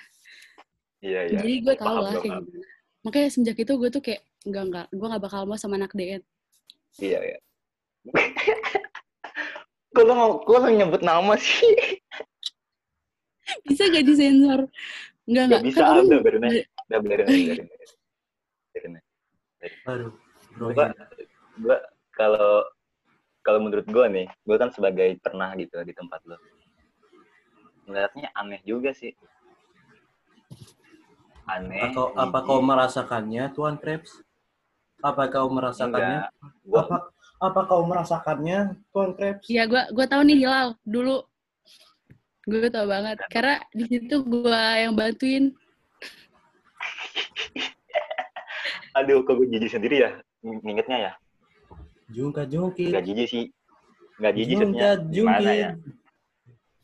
[1.00, 1.38] Iya, iya.
[1.40, 2.64] Jadi gue tau lah kayak gimana.
[3.00, 6.20] Makanya semenjak itu gue tuh kayak enggak enggak, gue gak bakal mau sama anak DN.
[6.96, 7.38] Iya, iya.
[9.94, 11.70] Kok lo, mau- kok lo nyebut nama sih?
[13.62, 14.66] Bisa gak disensor?
[15.24, 15.60] Enggak enggak.
[15.60, 16.62] Gak bisa, kan udah aja.
[16.84, 17.64] Udah aja.
[18.74, 19.08] Biarin aja.
[19.88, 20.12] Aduh,
[20.58, 20.66] bro.
[20.76, 20.86] Gua,
[21.60, 21.78] gua
[22.12, 22.52] kalau
[23.40, 26.36] kalau menurut gua nih, gua kan sebagai pernah gitu di tempat lo.
[27.88, 29.12] Ngeliatnya aneh juga sih.
[31.44, 31.80] Aneh.
[31.80, 34.20] Apa kau, apa kau merasakannya, Tuan Krebs?
[35.04, 36.28] Apa kau merasakannya?
[36.28, 36.64] Enggak.
[36.64, 36.96] Gua, Apa
[37.44, 39.44] apa kau merasakannya, Tuan Krebs?
[39.52, 41.24] Iya, gue gue tahu nih Hilal dulu.
[42.44, 45.56] Gue tau banget karena di situ gue yang bantuin.
[48.98, 50.10] aduh, kok gue jijik sendiri ya
[50.44, 51.12] ng- ngingetnya ya.
[52.12, 52.92] Jungkat jungkit.
[52.92, 53.44] Gak jijik sih.
[54.20, 55.00] Gak jijik sebenarnya.
[55.08, 55.70] Gimana ya?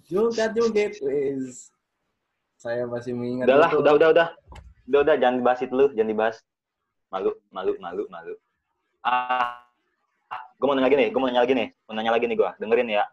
[0.09, 1.71] Jungkat jungkit, wis.
[2.57, 3.47] Saya masih mengingat.
[3.47, 4.29] Udah lah, udah, udah, udah.
[4.91, 6.37] Udah, udah, jangan dibahas itu lu, jangan dibahas.
[7.13, 8.35] Malu, malu, malu, malu.
[9.01, 9.65] Ah,
[10.59, 12.51] gue mau nanya lagi nih, gue mau nanya lagi nih, mau nanya lagi nih gue,
[12.59, 13.05] dengerin ya.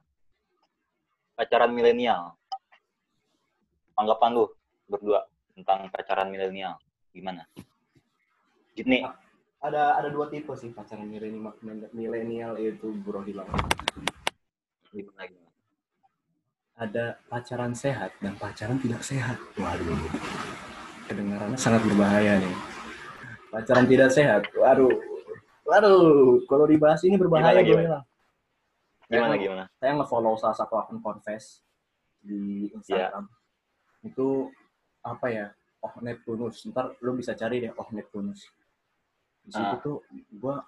[1.38, 2.34] Pacaran milenial.
[3.94, 4.50] Anggapan lu
[4.90, 6.82] berdua tentang pacaran milenial,
[7.14, 7.46] gimana?
[8.74, 9.06] Gini,
[9.58, 11.06] Ada ada dua tipe sih pacaran
[11.94, 13.46] milenial itu Bro Hilal.
[14.90, 15.52] gimana gimana?
[16.78, 19.38] Ada pacaran sehat dan pacaran tidak sehat.
[19.58, 19.98] Waduh.
[21.10, 22.54] Kedengarannya sangat berbahaya nih.
[23.54, 24.42] Pacaran tidak sehat.
[24.58, 24.94] Waduh.
[25.70, 28.17] Waduh, kalau dibahas ini berbahaya Gimana, gimana?
[29.08, 29.64] Gimana Saya- gimana?
[29.80, 31.64] saya nge-follow salah satu akun confess
[32.20, 33.24] di Instagram.
[34.04, 34.52] Itu
[35.00, 35.48] apa ya?
[35.80, 36.68] Oh Neptunus.
[36.68, 38.44] Ntar lu bisa cari deh Oh Neptunus.
[39.48, 39.80] Di situ Ah.
[39.80, 40.04] tuh
[40.36, 40.60] gua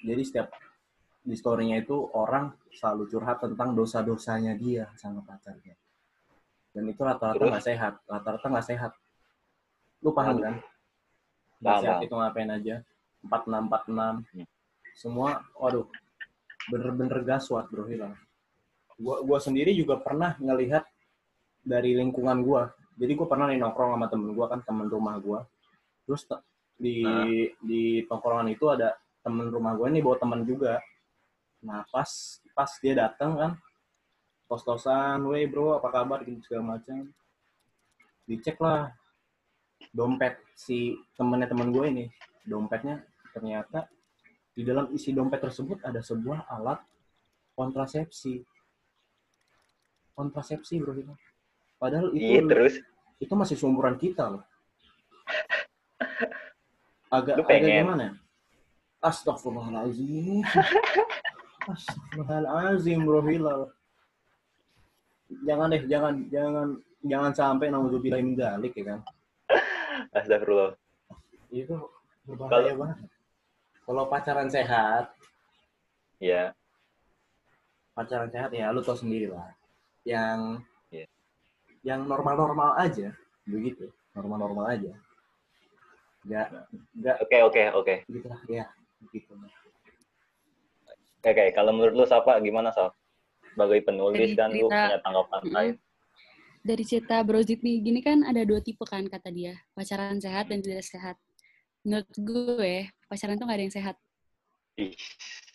[0.00, 0.48] jadi setiap
[1.20, 5.76] di story-nya itu orang selalu curhat tentang dosa-dosanya dia sama pacarnya.
[6.72, 8.92] Dan itu rata-rata nggak sehat, rata-rata nggak sehat.
[10.00, 10.54] Lu paham kan?
[11.60, 12.76] Nggak sehat itu ngapain aja?
[13.26, 14.24] 4646.
[14.32, 14.46] Hmm.
[14.94, 15.84] Semua waduh
[16.70, 18.14] bener-bener gaswat bro hilang.
[18.96, 20.84] Gua gua sendiri juga pernah ngelihat
[21.62, 22.72] dari lingkungan gua.
[22.96, 25.40] Jadi gua pernah nih nongkrong sama temen gua kan temen rumah gua.
[26.06, 26.44] Terus te-
[26.76, 27.24] di Hah?
[27.64, 30.80] di tongkrongan itu ada temen rumah gua ini bawa temen juga.
[31.64, 33.52] Nah pas pas dia datang kan
[34.46, 37.10] tos-tosan, weh bro apa kabar gitu segala macam.
[38.26, 38.90] Dicek lah
[39.90, 42.04] dompet si temennya temen gue ini.
[42.46, 43.02] Dompetnya
[43.34, 43.90] ternyata
[44.56, 46.80] di dalam isi dompet tersebut ada sebuah alat
[47.52, 48.40] kontrasepsi.
[50.16, 50.96] Kontrasepsi bro.
[51.76, 52.74] Padahal itu Iya terus,
[53.20, 54.44] itu masih seumuran kita loh.
[57.12, 58.16] Agak agak gimana?
[59.04, 60.40] Astagfirullahaladzim.
[61.76, 63.60] Astagfirullahaladzim bro Hilal.
[65.44, 66.68] Jangan deh, jangan jangan
[67.04, 69.00] jangan sampai naudzubillah min dzalik ya kan.
[70.16, 70.72] astagfirullah.
[71.52, 71.92] Itu
[72.24, 72.98] berbahaya Kalau- banget.
[73.86, 75.14] Kalau pacaran sehat,
[76.16, 76.56] Ya,
[77.92, 79.52] pacaran sehat ya lu tau sendiri lah.
[80.00, 81.06] Yang Iya.
[81.84, 83.12] yang normal-normal aja,
[83.44, 83.92] begitu.
[84.16, 84.96] Normal-normal aja.
[86.24, 86.48] Gak,
[86.96, 87.94] gak oke, oke, oke.
[88.08, 88.64] gitu lah, ya.
[89.12, 89.28] Gitu.
[91.20, 92.96] Oke, kalau menurut lu Sapa gimana Sap?
[93.52, 95.52] Sebagai penulis Dari dan lu cerita- punya tanggapan Mm-mm.
[95.54, 95.74] lain.
[96.64, 99.52] Dari cerita Brozit nih, gini kan ada dua tipe kan kata dia.
[99.76, 101.20] Pacaran sehat dan tidak sehat.
[101.86, 103.96] Menurut gue, pacaran tuh gak ada yang sehat.
[104.76, 104.92] Ih,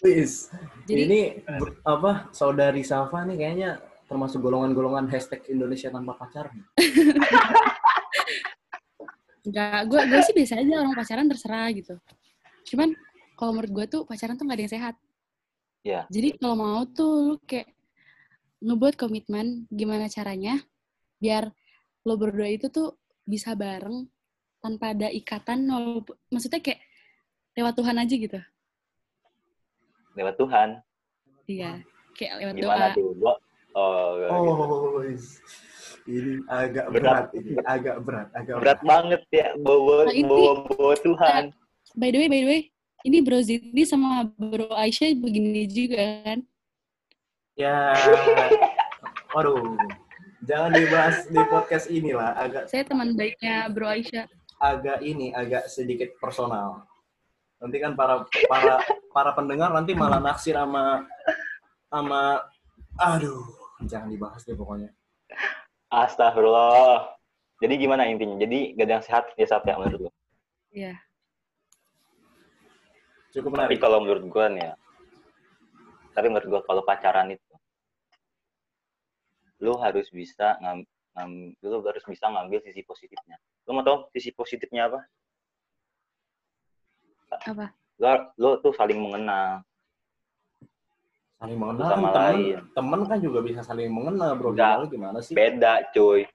[0.01, 0.49] Wis,
[0.89, 1.21] Jadi ini
[1.85, 3.77] apa saudari Safa nih kayaknya
[4.09, 6.65] termasuk golongan-golongan hashtag Indonesia tanpa pacaran.
[9.45, 11.95] Enggak, gue gue sih biasa aja orang pacaran terserah gitu.
[12.73, 12.97] Cuman
[13.37, 14.95] kalau menurut gue tuh pacaran tuh gak ada yang sehat.
[15.85, 16.01] Iya.
[16.09, 17.69] Jadi kalau mau tuh lu kayak
[18.61, 20.61] ngebuat komitmen gimana caranya
[21.17, 21.49] biar
[22.05, 24.05] lo berdua itu tuh bisa bareng
[24.61, 26.81] tanpa ada ikatan walaupun maksudnya kayak
[27.53, 28.39] lewat Tuhan aja gitu.
[30.11, 30.69] lewat Tuhan.
[31.47, 31.71] Iya,
[32.13, 32.95] kayak lewat Gimana doa.
[32.95, 33.09] tuh?
[33.15, 33.33] Gua
[33.73, 34.31] oh, gitu.
[34.31, 35.39] Oh, wis.
[36.03, 37.37] ini agak berat, Berat.
[37.37, 41.43] ini agak berat, agak berat banget ya bawa Nah, ini- bawa bawa Tuhan.
[41.93, 42.61] By the way, by the way,
[43.03, 46.39] ini Bro Zidni sama Bro Aisyah begini juga kan?
[47.55, 47.93] Ya,
[49.35, 49.77] waduh,
[50.41, 54.25] jangan dibahas di podcast ini lah, agak Saya teman baiknya Bro Aisyah.
[54.57, 56.83] agak ini agak sedikit personal.
[57.62, 58.82] Nanti kan para para
[59.14, 61.05] para pendengar nanti malah naksir sama
[61.88, 62.41] sama
[62.97, 63.45] aduh,
[63.86, 64.89] jangan dibahas deh pokoknya.
[65.88, 67.14] Astagfirullah.
[67.62, 68.41] Jadi gimana intinya?
[68.41, 70.12] Jadi gak ada yang sehat ya Sap ya menurut lu.
[70.74, 70.97] Iya.
[73.32, 73.80] Cukup Tapi menarik.
[73.80, 74.74] kalau menurut gua nih ya.
[76.12, 77.45] Tapi menurut gua kalau pacaran itu
[79.62, 83.36] lu harus bisa ngam- Ngam- lu harus bisa ngambil sisi positifnya
[83.68, 85.05] lu mau tau sisi positifnya apa
[87.32, 87.71] Apa?
[88.01, 88.09] lu,
[88.41, 89.61] lu tuh saling mengenal.
[91.38, 92.57] Saling mengenal Sama kan temen, lain.
[92.73, 94.51] temen kan juga bisa saling mengenal bro.
[94.53, 94.89] Enggak.
[94.89, 95.34] Gimana, gimana sih?
[95.38, 96.25] beda cuy.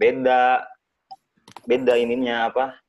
[0.00, 0.64] Beda.
[1.68, 2.80] Beda ininya apa?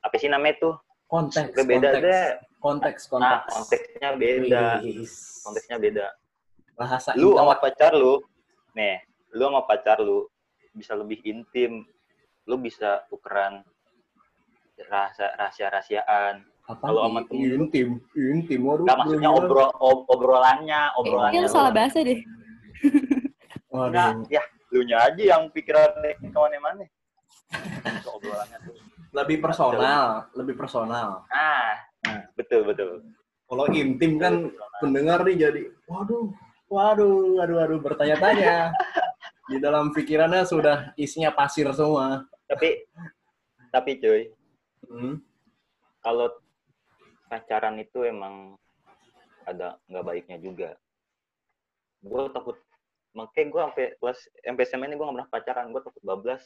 [0.00, 0.74] Apa sih namanya tuh?
[1.08, 2.26] Konteks, beda konteks, deh
[2.60, 3.52] konteks, nah konteks.
[3.56, 4.64] konteksnya beda.
[4.84, 5.08] Wih,
[5.40, 6.06] konteksnya beda.
[6.76, 8.20] Bahasa lu sama pacar lu?
[8.76, 9.00] Nih
[9.32, 10.28] lu sama pacar lu
[10.76, 11.88] bisa lebih intim.
[12.44, 13.64] Lu bisa tukeran
[14.88, 16.84] rasa rahasia rahasiaan Apa?
[16.84, 18.60] kalau sama temen intim, intim.
[18.60, 22.20] Waduh, nggak maksudnya obrol ob- obrolannya Kayaknya obrolannya lu salah bahasa deh.
[23.68, 26.84] Enggak, ya lu nya aja yang pikirannya ke mana-mana
[28.06, 28.76] obrolannya tuh
[29.08, 31.24] Lebih personal, lebih personal.
[31.32, 31.72] ah
[32.36, 33.00] betul betul
[33.48, 36.28] Kalau intim kan pendengar nih jadi, waduh,
[36.68, 38.76] waduh, waduh, waduh, bertanya-tanya.
[39.48, 42.28] Di dalam pikirannya sudah isinya pasir semua.
[42.44, 42.84] tapi
[43.68, 44.28] tapi cuy
[44.84, 45.20] Hmm.
[45.98, 46.28] kalau
[47.28, 48.56] pacaran itu emang
[49.44, 50.70] ada nggak baiknya juga
[52.00, 52.56] gue takut
[53.12, 54.18] makanya gue sampai kelas
[54.68, 56.42] SMA ini gue nggak pernah pacaran gue takut bablas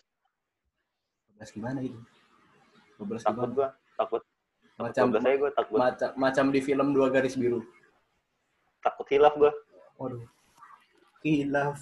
[1.32, 1.98] Bablas gimana itu?
[3.02, 3.68] Bablas takut gue
[3.98, 4.22] takut
[4.78, 7.62] Macam bablas aja gue takut macam macam di film dua garis biru.
[8.82, 9.52] takut hilaf gue
[9.98, 10.22] Waduh.
[11.22, 11.78] Hilaf.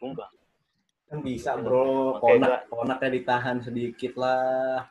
[0.00, 0.28] sumpah
[1.06, 4.90] Kan bisa bro, Makanya ponak ponaknya ditahan sedikit lah.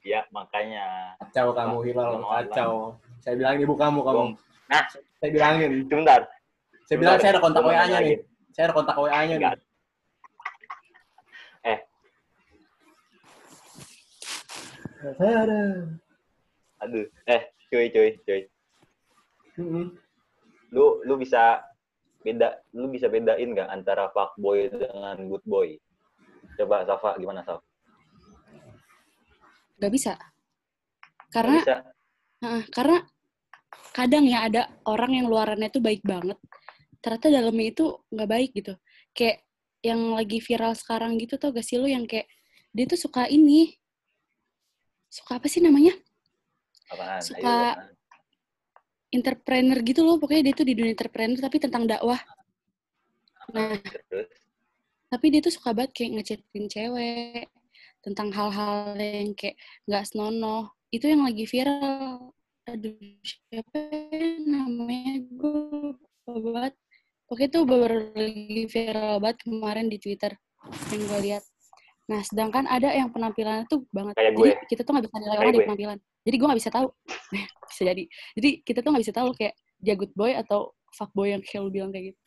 [0.00, 2.72] Ya makanya Kacau kamu hilal, kacau.
[3.20, 4.24] Saya bilang ibu kamu kamu.
[4.70, 4.84] Nah
[5.20, 5.70] Saya bilangin.
[5.86, 6.20] sebentar
[6.88, 8.18] Saya bilang saya ada kontak WA-nya nih.
[8.50, 9.52] Saya ada kontak WA-nya nih.
[11.62, 11.78] Eh.
[15.20, 15.60] Ada.
[16.80, 18.40] aduh eh cuy cuy cuy
[19.60, 19.92] Mm-mm.
[20.72, 21.60] lu lu bisa
[22.24, 25.76] beda lu bisa bedain nggak antara fuckboy dengan good boy
[26.56, 27.64] coba Safa gimana Safa
[29.80, 30.12] Gak bisa.
[30.14, 31.76] Nggak Karena bisa
[32.40, 32.96] Heeh, karena
[33.92, 36.40] kadang ya ada orang yang luarannya tuh baik banget,
[37.04, 38.72] ternyata dalamnya itu nggak baik gitu.
[39.12, 39.44] Kayak
[39.84, 42.24] yang lagi viral sekarang gitu tau gak sih lu yang kayak
[42.72, 43.76] dia tuh suka ini,
[45.12, 45.92] suka apa sih namanya?
[46.88, 47.92] apaan Suka- Ayo?
[49.10, 52.20] Entrepreneur gitu loh, pokoknya dia tuh di dunia entrepreneur tapi tentang dakwah.
[53.52, 53.76] Nah,
[54.08, 54.32] terus
[55.10, 57.50] tapi dia tuh suka banget kayak ngechatin cewek
[58.00, 59.56] tentang hal-hal yang kayak
[59.88, 60.72] nggak senonoh.
[60.90, 62.34] Itu yang lagi viral.
[62.68, 63.78] Aduh, siapa
[64.12, 65.14] ya namanya?
[65.34, 65.96] Gue
[66.26, 66.74] banget.
[67.30, 70.32] Pokoknya itu baru lagi viral banget kemarin di Twitter
[70.90, 71.44] yang gue lihat.
[72.10, 74.18] Nah, sedangkan ada yang penampilannya tuh banget.
[74.18, 74.66] Kayak Jadi gue.
[74.66, 75.98] kita tuh nggak bisa nilai orang dari penampilan.
[76.26, 76.88] Jadi gue nggak bisa tahu.
[77.70, 78.04] bisa jadi.
[78.34, 81.70] Jadi kita tuh nggak bisa tahu kayak dia good boy atau fuckboy yang kayak lu
[81.70, 82.20] bilang kayak gitu.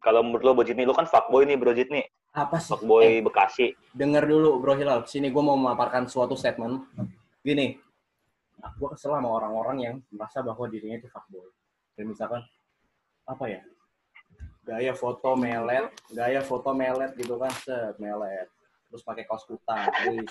[0.00, 2.00] kalau menurut lo Bro Jitni lo kan fuckboy nih Bro Jitni
[2.30, 2.70] Apa sih?
[2.78, 5.02] fuckboy Eh, Bekasi dengar dulu Bro Hilal.
[5.06, 6.86] Sini gue mau memaparkan suatu statement.
[7.42, 7.74] Gini,
[8.60, 11.48] gue kesel sama orang-orang yang merasa bahwa dirinya itu fuckboy.
[11.98, 12.44] Dan misalkan,
[13.26, 13.60] apa ya,
[14.62, 18.46] gaya foto melet, gaya foto melet gitu kan, set, melet.
[18.92, 20.30] Terus pakai kaos kutang, wis.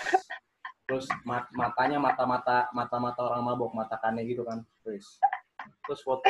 [0.88, 5.20] Terus mat- matanya mata-mata mata-mata orang mabok, matakannya gitu kan, wis.
[5.84, 6.24] Terus foto,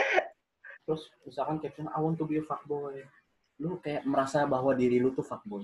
[0.87, 3.03] terus misalkan caption, I want to be a fuckboy.
[3.59, 5.63] Lu kayak merasa bahwa diri lu tuh fuckboy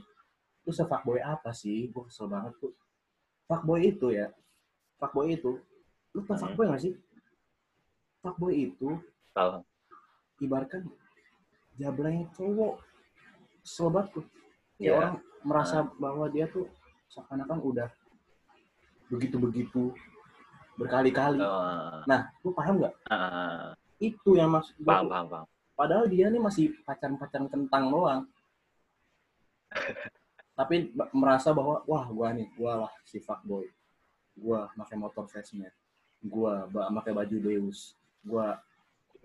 [0.65, 1.93] lu se-fuckboy apa sih?
[1.93, 2.73] Gue kesel banget tuh.
[3.45, 4.33] Fuckboy itu ya,
[4.97, 5.61] fuckboy itu,
[6.09, 6.41] lu tau Hmm.
[6.41, 6.93] fuckboy gak sih?
[8.19, 8.97] Fuckboy itu
[9.29, 9.61] tahu
[10.41, 10.89] ibaratkan
[11.77, 12.81] jablay cowok.
[13.61, 14.25] Kesel banget tuh.
[14.75, 14.93] Kayak Iya.
[14.97, 15.13] orang
[15.45, 16.65] merasa bahwa dia tuh
[17.13, 17.87] seakan-akan udah
[19.07, 19.93] begitu-begitu
[20.75, 21.39] berkali-kali.
[21.39, 22.93] Eh, Nah, lu paham nggak?
[23.13, 23.69] eh,
[24.01, 24.89] Itu yang maksud gue.
[24.89, 28.21] paham paham paham Padahal dia nih masih pacaran-pacaran kentang doang.
[30.55, 33.67] Tapi merasa bahwa wah gua nih, gua lah si fuckboy.
[34.39, 35.67] Gua pakai motor Vespa.
[36.23, 37.99] Gua pakai baju Deus.
[38.23, 38.55] Gua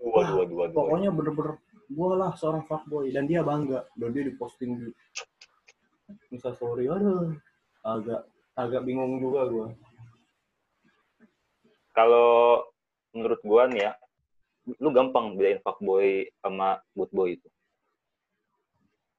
[0.01, 1.61] waduh waduh waduh pokoknya bener-bener
[1.93, 4.89] gua lah seorang fuckboy dan dia bangga dan dia diposting di
[6.35, 6.91] Insta story.
[6.91, 7.31] Aduh,
[7.79, 8.27] agak
[8.59, 9.67] agak bingung juga gua.
[11.91, 12.63] kalau
[13.11, 13.91] menurut gua nih ya
[14.77, 17.49] lu gampang bedain fuckboy sama good boy itu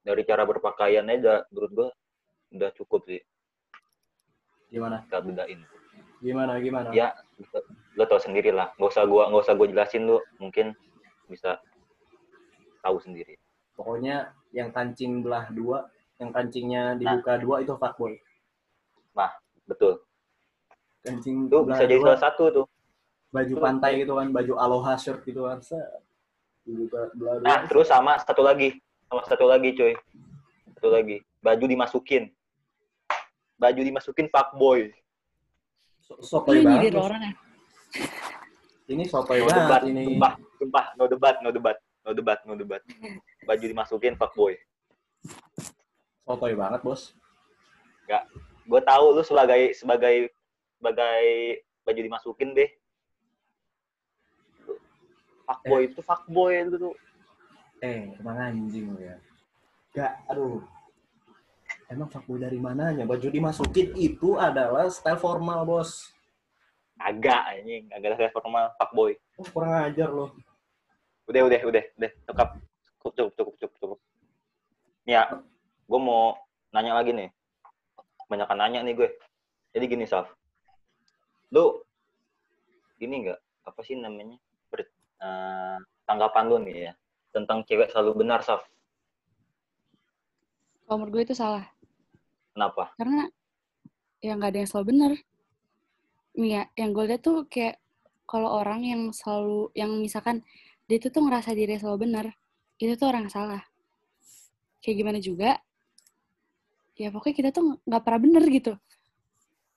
[0.03, 1.89] dari cara berpakaiannya udah menurut gua
[2.53, 3.21] udah cukup sih
[4.73, 5.05] Gimana?
[5.05, 5.59] kita bedain
[6.23, 6.89] Gimana gimana?
[6.95, 7.11] ya
[7.99, 10.73] lo tau sendiri lah nggak usah gua nggak usah gua jelasin lu mungkin
[11.27, 11.59] bisa
[12.81, 13.37] tahu sendiri
[13.73, 15.89] Pokoknya yang kancing belah dua,
[16.21, 16.97] yang kancingnya Nah.
[17.17, 18.13] dibuka dua itu fuckboy.
[19.63, 20.03] betul
[21.03, 22.65] Kancing itu bisa jadi dua, salah satu tuh
[23.33, 25.57] baju pantai gitu kan, baju aloha shirt gitu kan.
[27.41, 28.77] Nah terus sama satu lagi
[29.09, 29.93] sama satu lagi cuy
[30.77, 32.29] satu lagi baju dimasukin.
[33.57, 34.93] Baju dimasukin fuckboy.
[36.03, 36.93] So- Lu Sotoy yang banget.
[36.93, 37.03] Bos.
[37.03, 37.31] orang ya?
[38.83, 40.03] Ini sotoy No banget debat, ini.
[40.03, 42.81] sumpah, sumpah, no debat, no debat, no debat, no debat.
[43.47, 44.53] Baju dimasukin fuckboy.
[46.27, 47.15] Sotoy banget, Bos.
[48.63, 50.31] Gue tahu lu sebagai sebagai
[50.75, 51.23] sebagai
[51.83, 52.67] baju dimasukin deh.
[55.53, 56.95] Fuckboy itu fuckboy itu tuh.
[57.83, 59.15] Eh, emang anjing ya.
[59.93, 60.63] Gak, aduh.
[61.91, 63.05] Emang fuckboy dari mananya?
[63.05, 66.09] Baju dimasukin itu adalah style formal, Bos.
[66.97, 69.13] Agak anjing, agak ada formal fuckboy.
[69.37, 70.33] Oh, kurang ajar loh.
[71.29, 72.49] Udah, udah, udah, udah, cukup,
[72.99, 73.99] cukup, cukup, cukup, cukup.
[75.03, 75.27] Ya,
[75.87, 76.39] gue mau
[76.71, 77.29] nanya lagi nih.
[78.31, 79.09] Banyakan nanya nih gue.
[79.75, 80.31] Jadi gini, Saf.
[81.53, 81.83] Lu,
[83.03, 84.39] ini enggak, apa sih namanya,
[85.23, 86.93] eh, tanggapan lu nih ya,
[87.31, 88.67] tentang cewek selalu benar, Saf.
[90.83, 91.63] Kalau menurut gue itu salah.
[92.53, 92.93] Kenapa?
[92.99, 93.25] Karena
[94.19, 95.11] ya nggak ada yang selalu benar.
[96.37, 97.79] Nih ya, yang gue lihat tuh kayak
[98.27, 100.43] kalau orang yang selalu, yang misalkan
[100.85, 102.25] dia itu tuh ngerasa diri selalu benar,
[102.77, 103.63] itu tuh orang salah.
[104.83, 105.57] Kayak gimana juga,
[106.99, 108.73] ya pokoknya kita tuh nggak pernah bener gitu.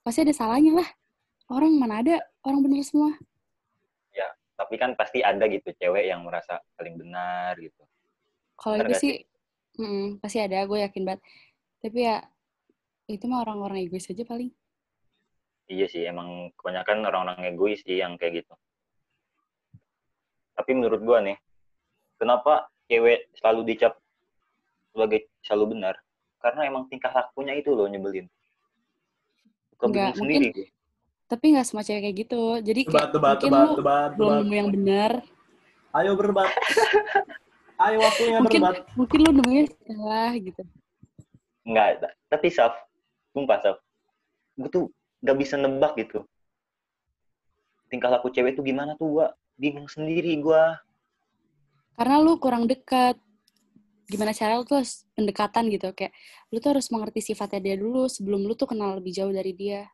[0.03, 0.89] Pasti ada salahnya lah.
[1.47, 3.15] Orang mana ada orang bener semua.
[4.57, 7.85] Tapi kan pasti ada gitu cewek yang merasa paling benar gitu.
[8.57, 9.13] Kalau itu sih,
[9.77, 11.21] mm, pasti ada, gue yakin banget.
[11.77, 12.25] Tapi ya,
[13.05, 14.49] itu mah orang-orang egois aja paling.
[15.67, 18.53] Iya sih, emang kebanyakan orang-orang egois sih yang kayak gitu.
[20.57, 21.37] Tapi menurut gua nih,
[22.17, 23.93] kenapa cewek selalu dicap
[24.89, 25.95] sebagai selalu benar?
[26.41, 28.25] Karena emang tingkah lakunya itu loh nyebelin.
[29.77, 30.67] Enggak, bingung sendiri gue.
[31.27, 32.41] Tapi nggak semua cewek kayak gitu.
[32.63, 34.39] Jadi kayak Debat, mungkin debat, lu debat, belum debat.
[34.41, 35.11] nemu yang benar.
[35.91, 36.49] Ayo berdebat.
[37.83, 38.89] Ayo waktunya Mungkin berdebat.
[38.95, 40.61] mungkin lu nemunya salah gitu.
[41.61, 42.73] Enggak, ta- tapi Saf,
[43.29, 43.77] sumpah Saf,
[44.55, 44.83] gue tuh
[45.19, 46.23] gak bisa nebak gitu.
[47.87, 50.79] Tingkah laku cewek tuh gimana tuh gua bingung sendiri gua.
[51.93, 53.15] Karena lu kurang dekat.
[54.07, 54.79] Gimana cara lu tuh
[55.13, 55.91] pendekatan gitu.
[55.91, 56.15] Kayak
[56.49, 59.87] lu tuh harus mengerti sifatnya dia dulu sebelum lu tuh kenal lebih jauh dari dia.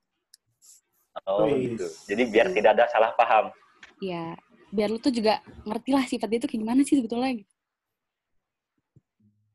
[1.30, 1.86] Oh gitu.
[2.10, 3.54] Jadi biar tidak ada salah paham.
[4.02, 4.34] Ya,
[4.74, 7.38] biar lu tuh juga ngerti lah sifat dia tuh kayak gimana sih sebetulnya.
[7.38, 7.54] gitu.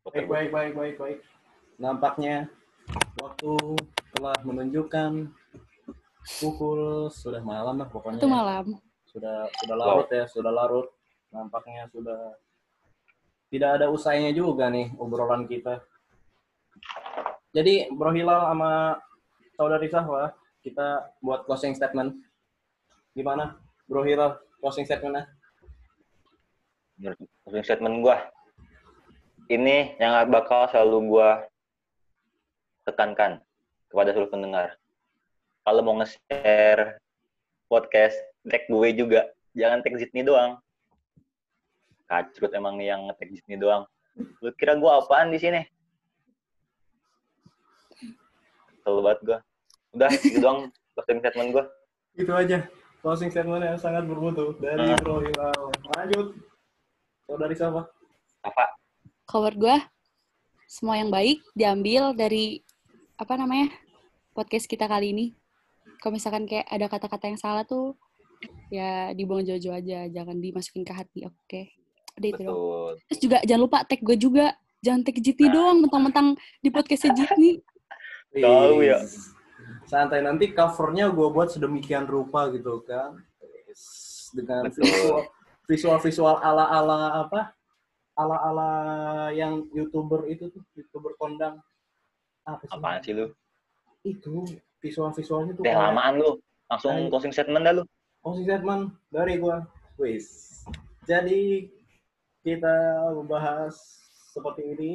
[0.09, 1.19] Oke, Baik, baik, baik, baik, baik.
[1.77, 2.49] Nampaknya
[3.21, 3.53] waktu
[4.17, 5.29] telah menunjukkan
[6.41, 8.23] pukul sudah malam lah pokoknya.
[8.23, 8.33] Itu ya.
[8.33, 8.65] malam.
[9.09, 10.89] Sudah sudah larut ya, sudah larut.
[11.29, 12.39] Nampaknya sudah
[13.53, 15.81] tidak ada usainya juga nih obrolan kita.
[17.53, 18.97] Jadi Bro Hilal sama
[19.57, 20.31] Saudari Sahwa,
[20.69, 22.21] kita buat closing statement.
[23.16, 23.57] Gimana
[23.89, 25.25] Bro Hilal closing statementnya?
[27.47, 28.16] closing statement gue
[29.49, 31.31] ini yang bakal selalu gue
[32.85, 33.41] tekankan
[33.89, 34.77] kepada seluruh pendengar.
[35.64, 37.01] Kalau mau nge-share
[37.69, 39.29] podcast tag gue juga.
[39.57, 40.61] Jangan tag Zidni doang.
[42.09, 43.89] Kacrut emang nih yang nge-tag Zidni doang.
[44.45, 45.64] Lu kira gue apaan di sini?
[48.69, 49.39] Kesel banget gue
[49.93, 51.64] udah gitu doang closing statement gue
[52.18, 52.66] Itu aja.
[52.99, 54.99] Closing statement yang sangat bermutu dari Ah.
[54.99, 55.70] Bro Hilal.
[55.95, 56.34] Lanjut.
[57.24, 57.86] Saudari siapa?
[58.43, 58.64] apa
[59.22, 59.76] Kalau menurut gue,
[60.66, 62.59] semua yang baik diambil dari,
[63.14, 63.70] apa namanya,
[64.34, 65.26] podcast kita kali ini.
[66.03, 67.95] Kalau misalkan kayak ada kata-kata yang salah tuh,
[68.68, 70.11] ya dibuang jauh-jauh aja.
[70.11, 71.61] Jangan dimasukin ke hati, oke?
[72.18, 72.59] Udah itu dong.
[73.07, 74.59] Terus juga jangan lupa tag gue juga.
[74.82, 75.55] Jangan tag Jitni Nah.
[75.55, 76.28] doang, mentang-mentang
[76.59, 77.62] di podcastnya Jitni.
[78.34, 78.99] Tahu ya.
[79.89, 83.16] Santai nanti covernya gue buat sedemikian rupa gitu kan.
[84.35, 85.25] Dengan visual
[85.64, 87.53] visual visual ala ala apa?
[88.19, 88.71] Ala ala
[89.33, 91.62] yang youtuber itu tuh youtuber kondang.
[92.49, 92.73] Apa sih?
[92.75, 93.27] apaan sih lu
[94.05, 94.45] Itu
[94.81, 95.64] visual visualnya tuh.
[95.64, 96.31] Kayak- lamaan lu
[96.69, 97.09] langsung Ayo.
[97.12, 97.85] closing statement dah lu
[98.25, 99.64] Closing statement dari gua.
[99.97, 100.61] Wis.
[101.09, 101.71] Jadi
[102.43, 102.77] kita
[103.16, 103.75] membahas
[104.35, 104.93] seperti ini.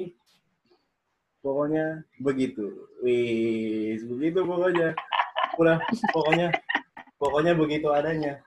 [1.43, 2.87] Pokoknya begitu.
[3.03, 4.95] Wis, begitu pokoknya.
[5.59, 5.77] Udah,
[6.15, 6.49] pokoknya
[7.19, 8.39] pokoknya begitu adanya.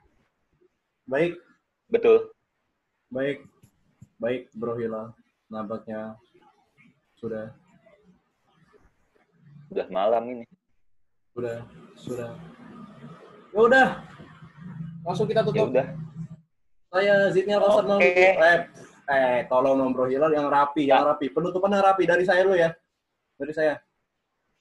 [1.07, 1.39] Baik,
[1.93, 2.33] betul
[3.11, 3.47] baik.
[4.17, 5.13] Baik, Bro Hilal.
[5.47, 6.17] Nampaknya
[7.17, 7.55] sudah
[9.67, 10.45] udah malam ini
[11.35, 11.59] sudah
[11.99, 12.31] sudah.
[13.55, 13.89] Ya udah.
[15.07, 15.69] Langsung kita ya tutup.
[15.71, 15.89] udah
[16.91, 17.87] Saya Kasar Oke.
[17.87, 18.25] Maulidi.
[18.27, 18.59] Eh,
[19.07, 21.31] eh, tolong Bro Hilal yang rapi, yang rapi.
[21.31, 22.73] Penutupan yang rapi dari saya lu ya.
[23.37, 23.75] Dari saya.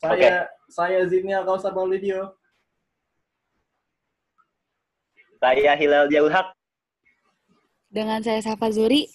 [0.04, 2.36] Saya saya Zidnial Kausar Maulidio.
[5.46, 6.58] saya Hilal Jaul Haq
[7.94, 9.08] Dengan saya Safa Zuri.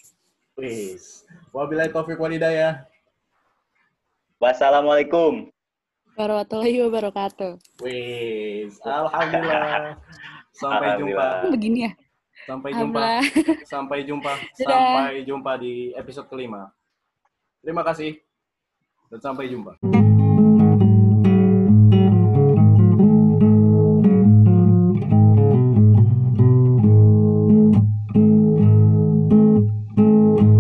[0.56, 1.26] Wis.
[1.52, 2.86] Wabillahi taufiq walhidayah.
[4.40, 5.52] Wassalamualaikum.
[6.16, 7.61] Warahmatullahi wabarakatuh.
[7.84, 9.98] Wis, alhamdulillah.
[10.61, 11.12] Sampai jumpa.
[11.12, 11.52] Alhamdulillah.
[11.52, 11.92] Begini ya?
[12.48, 13.00] Sampai jumpa.
[13.00, 13.66] Alhamdulillah.
[13.68, 14.32] Sampai jumpa.
[14.64, 16.72] Sampai jumpa di episode kelima.
[17.61, 18.16] Terima kasih.
[19.11, 20.09] 那这样备用吧。